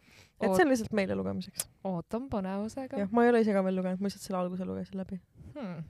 [0.40, 1.68] et Oot- see on lihtsalt meile lugemiseks.
[1.90, 5.03] ootan põnevusega jah, ma ei ole ise ka veel lugenud, ma lihtsalt selle alguse lugesin
[5.03, 5.20] läbi
[5.59, 5.84] hmm.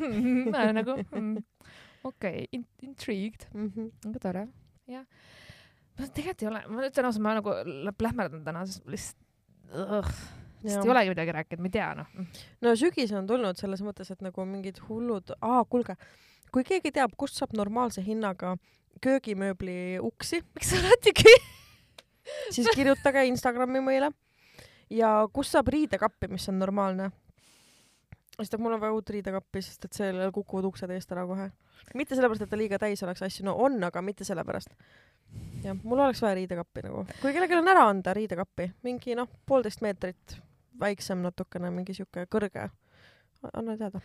[0.78, 1.36] nagu hmm.
[2.06, 3.72] okei okay,, intrigued, mm.
[3.74, 4.10] -hmm.
[4.12, 4.46] aga tore,
[4.86, 5.06] jah.
[6.00, 10.10] Ma tegelikult ei ole, ma ütlen ausalt, ma nagu lä- plähmerdan täna, sest lihtsalt,
[10.62, 12.10] sest ei olegi midagi rääkinud, ma ei tea noh.
[12.64, 15.96] no sügis on tulnud selles mõttes, et nagu mingid hullud, aa kuulge,
[16.54, 18.56] kui keegi teab, kust saab normaalse hinnaga
[19.04, 21.32] köögimööbli uksi, miks sa oletegi?
[22.54, 24.12] siis kirjutage Instagrami meile.
[24.90, 27.10] ja kust saab riidekappi, mis on normaalne?
[28.40, 31.50] sest et mul on vaja uut riidekappi, sest et sellel kukuvad uksed eest ära kohe.
[31.94, 34.74] Mitte sellepärast, et ta liiga täis oleks asju, no on, aga mitte sellepärast.
[35.64, 39.82] jah, mul oleks vaja riidekappi nagu, kui kellelgi on ära anda riidekappi, mingi noh, poolteist
[39.84, 40.36] meetrit
[40.80, 42.68] väiksem natukene, mingi siuke kõrge,
[43.52, 44.00] anna teada.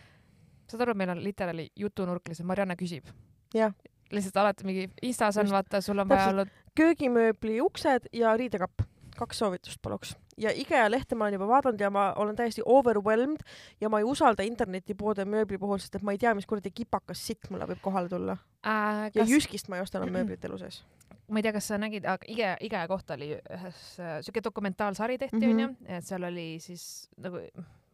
[0.70, 3.10] saad aru, meil on literaali jutunurk lihtsalt, Marianne küsib.
[3.54, 3.74] jah,
[4.12, 8.86] lihtsalt alati mingi Instas on vaata, sul on vaja olnud, köögimööbli uksed ja riidekapp,
[9.18, 10.16] kaks soovitust paluks.
[10.38, 13.44] ja IKEA lehte ma olen juba vaadanud ja ma olen täiesti overwhelmed
[13.82, 17.22] ja ma ei usalda internetipoode mööbli puhul, sest et ma ei tea, mis kuradi kipakas
[17.28, 18.38] sitt mulle võib kohale tulla.
[18.66, 20.84] äh, ja kas, Jyskist ma ei osta enam mööblit elu sees.
[21.30, 25.18] ma ei tea, kas sa nägid, aga IKEA, IKEA kohta oli ühes äh, siuke dokumentaalsari
[25.18, 25.50] tehti Mhm.
[25.56, 27.40] onju, et seal oli siis nagu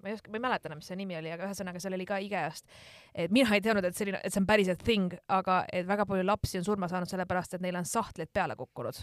[0.01, 2.05] ma ei oska, ma ei mäleta enam, mis see nimi oli, aga ühesõnaga seal oli
[2.09, 2.65] ka IKEA-st.
[3.13, 6.25] et mina ei teadnud, et selline, et see on päriselt thing, aga et väga palju
[6.25, 8.97] lapsi on surma saanud sellepärast, et neil on sahtlid peale kukkunud.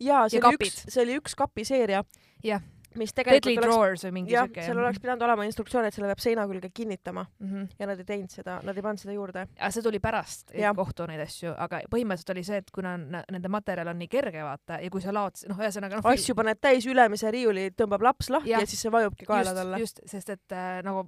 [0.00, 0.72] Ja see oli kapid.
[0.72, 2.04] üks, see oli üks kapiseeria.
[2.44, 2.62] Jah.
[2.98, 4.64] Mis Deadly tegelikult oleks, Drawers või mingi siuke.
[4.66, 7.50] seal oleks pidanud olema instruktsioon, et selle peab seina külge kinnitama mm.
[7.50, 7.68] -hmm.
[7.78, 9.46] ja nad ei teinud seda, nad ei pannud seda juurde.
[9.58, 13.92] aga see tuli pärast kohtu neid asju, aga põhimõtteliselt oli see, et kuna nende materjal
[13.92, 17.30] on nii kerge, vaata, ja kui sa laod, noh, ühesõnaga noh, asju paned täis, ülemise
[17.30, 18.64] riiuli tõmbab laps lahti Jah.
[18.64, 19.78] ja siis see vajubki kaela talle.
[19.82, 21.06] just, sest et äh, nagu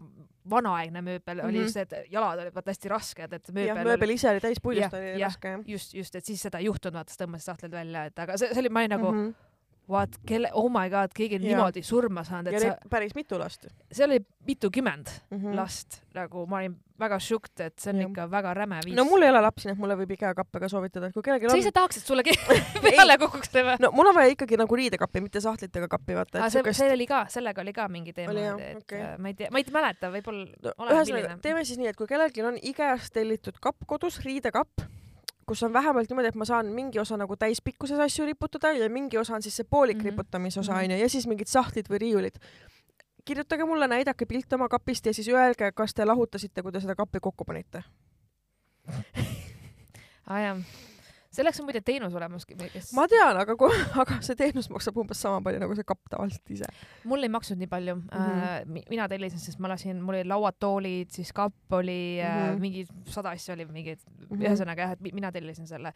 [0.51, 1.49] vanaaegne mööbel mm -hmm.
[1.49, 4.41] oli just see, et jalad olid vaata hästi rasked, et jah, mööbel, mööbel ise oli
[4.41, 5.29] täis puidust, oli jah.
[5.29, 8.37] raske just, just, et siis seda ei juhtunud, vaata, siis tõmbasid sahtlid välja, et aga
[8.37, 9.27] see, see oli, ma olin nagu mm.
[9.29, 9.51] -hmm.
[9.91, 13.17] what, kelle, oh my god, keegi on niimoodi surma saanud, ja et sa neid, päris
[13.19, 15.39] mitu last see oli mitukümmend mm.
[15.39, 15.57] mm.
[15.59, 18.11] last, nagu ma olin väga šokt, et see on Jah.
[18.11, 18.97] ikka väga räme viis.
[18.97, 21.25] no mul ei ole lapsi, nii et mulle võib IKEA kappe ka soovitada, et kui
[21.27, 23.77] kellelgi sa on ise tahaks, et sulle keegi peale kukuks või?
[23.83, 26.41] no mul on vaja ikkagi nagu riidekappi, mitte sahtlitega kappi, vaata.
[26.41, 29.13] aga see, see oli ka, sellega oli ka mingi teema et okay.
[29.19, 32.47] ma ei tea, ma ei mäleta, võib-olla no, ühesõnaga, teeme siis nii, et kui kellelgi
[32.47, 34.87] on IKEA-st tellitud kapp kodus, riidekapp,
[35.53, 39.19] kus on vähemalt niimoodi, et ma saan mingi osa nagu täispikkuses asju riputada ja mingi
[39.21, 40.01] osa on siis see poolik mm.
[40.01, 40.11] -hmm.
[40.11, 40.79] riputamisosa Mhm.
[40.79, 41.03] onju mm -hmm.
[41.03, 42.39] ja siis mingid sahtlid või riiulid.
[43.25, 46.95] kirjutage mulle, näidake pilt oma kapist ja siis öelge, kas te lahutasite, kui te seda
[46.95, 47.83] kappi kokku panite.
[50.27, 50.57] aa jaa,
[51.33, 53.57] selleks on muide teenus olemas, kes ma tean, aga
[54.03, 56.69] aga see teenus maksab umbes sama palju nagu see kapp tavaliselt ise.
[57.09, 58.09] mul ei maksnud nii palju mm.
[58.11, 58.85] -hmm.
[58.91, 62.61] mina tellisin, sest ma lasin, mul olid lauad, toolid, siis kapp oli mm, -hmm.
[62.63, 64.27] Mingi sada asja oli mingi mm.
[64.29, 64.45] -hmm.
[64.45, 65.93] ühesõnaga jah, et mi- mina tellisin selle.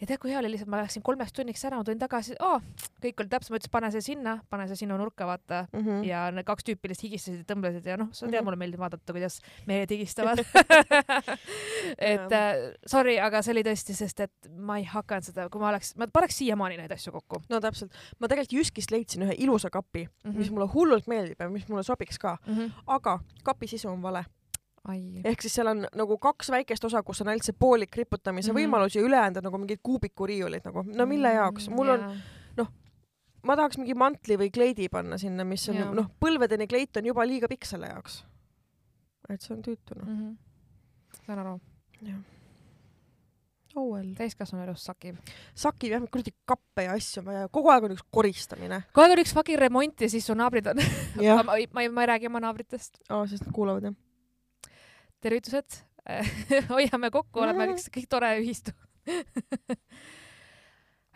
[0.00, 2.60] ja tead, kui hea oli lihtsalt, ma läksin kolmeks tunniks ära, ma tulin tagasi oh,,
[3.04, 5.80] kõik oli täpselt, ma ütlesin, pane see sinna, pane see sinna nurka, vaata mm.
[5.80, 6.04] -hmm.
[6.04, 8.44] ja need kaks tüüpi lihtsalt higistasid ja tõmblesid ja noh, sa tead, Mhm.
[8.44, 10.38] mulle meeldib vaadata, kuidas mehed higistavad
[12.12, 12.54] et äh,
[12.86, 16.08] sorry, aga see oli tõesti, sest et ma ei hakanud seda, kui ma oleks, ma
[16.12, 20.10] paneks siiamaani neid asju kokku no täpselt, ma tegelikult Jyskist leidsin ühe ilusa kapi mm,
[20.10, 20.30] mm.
[20.30, 20.38] -hmm.
[20.38, 22.84] mis mulle hullult meeldib ja mis mulle sobiks ka, mm -hmm.
[22.86, 24.24] aga kapi sisu on vale.
[24.88, 28.52] ai, ehk siis seal on nagu kaks väikest osa, kus on ainult see poolik riputamise
[28.52, 28.56] mm.
[28.56, 28.60] -hmm.
[28.60, 32.16] võimalus ja ülejäänud on nagu mingid kuubikuriiulid nagu, no mille jaoks, mul on,
[33.42, 35.94] ma tahaks mingi mantli või kleidi panna sinna, mis on Jaa.
[35.94, 38.24] noh, põlvedeni kleit on juba liiga pikk selle jaoks.
[39.28, 40.06] et see on tüütu noh.
[40.06, 40.18] mm.
[40.18, 40.36] -hmm.
[41.26, 42.39] saan aru, oh
[43.76, 44.08] well.
[44.18, 45.16] täiskasvanu elus sakib.
[45.54, 48.82] sakib jah, kuradi kappe ja asju on vaja, kogu aeg on üks koristamine.
[48.92, 50.80] kogu aeg on üks fucking remont ja siis su naabrid on,
[51.46, 52.98] ma ei, ma ei, ma ei räägi oma naabritest.
[53.08, 53.94] aa, sest nad kuulavad jah.
[55.20, 55.82] tervitused,
[56.74, 57.74] hoiame kokku, oleme Mhm.
[57.76, 58.72] üks kõik tore ühistu.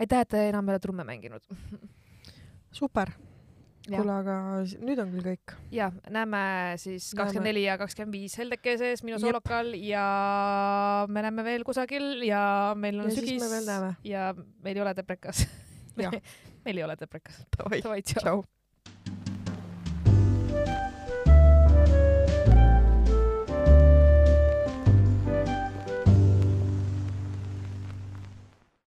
[0.00, 1.42] aitäh, et te enam ei ole trumme mänginud.
[2.74, 3.10] super,
[3.88, 4.36] kuule, aga
[4.80, 5.54] nüüd on küll kõik.
[5.74, 6.40] ja näeme
[6.80, 10.04] siis kakskümmend neli ja kakümmend viis Heldekeses minu soolokal ja
[11.08, 14.30] me näeme veel kusagil ja meil on ja sügis me ja
[14.64, 15.46] meil ei ole deprekas.
[16.64, 17.42] Meil ei ole deprekas.
[17.54, 18.40] Davai, tšau.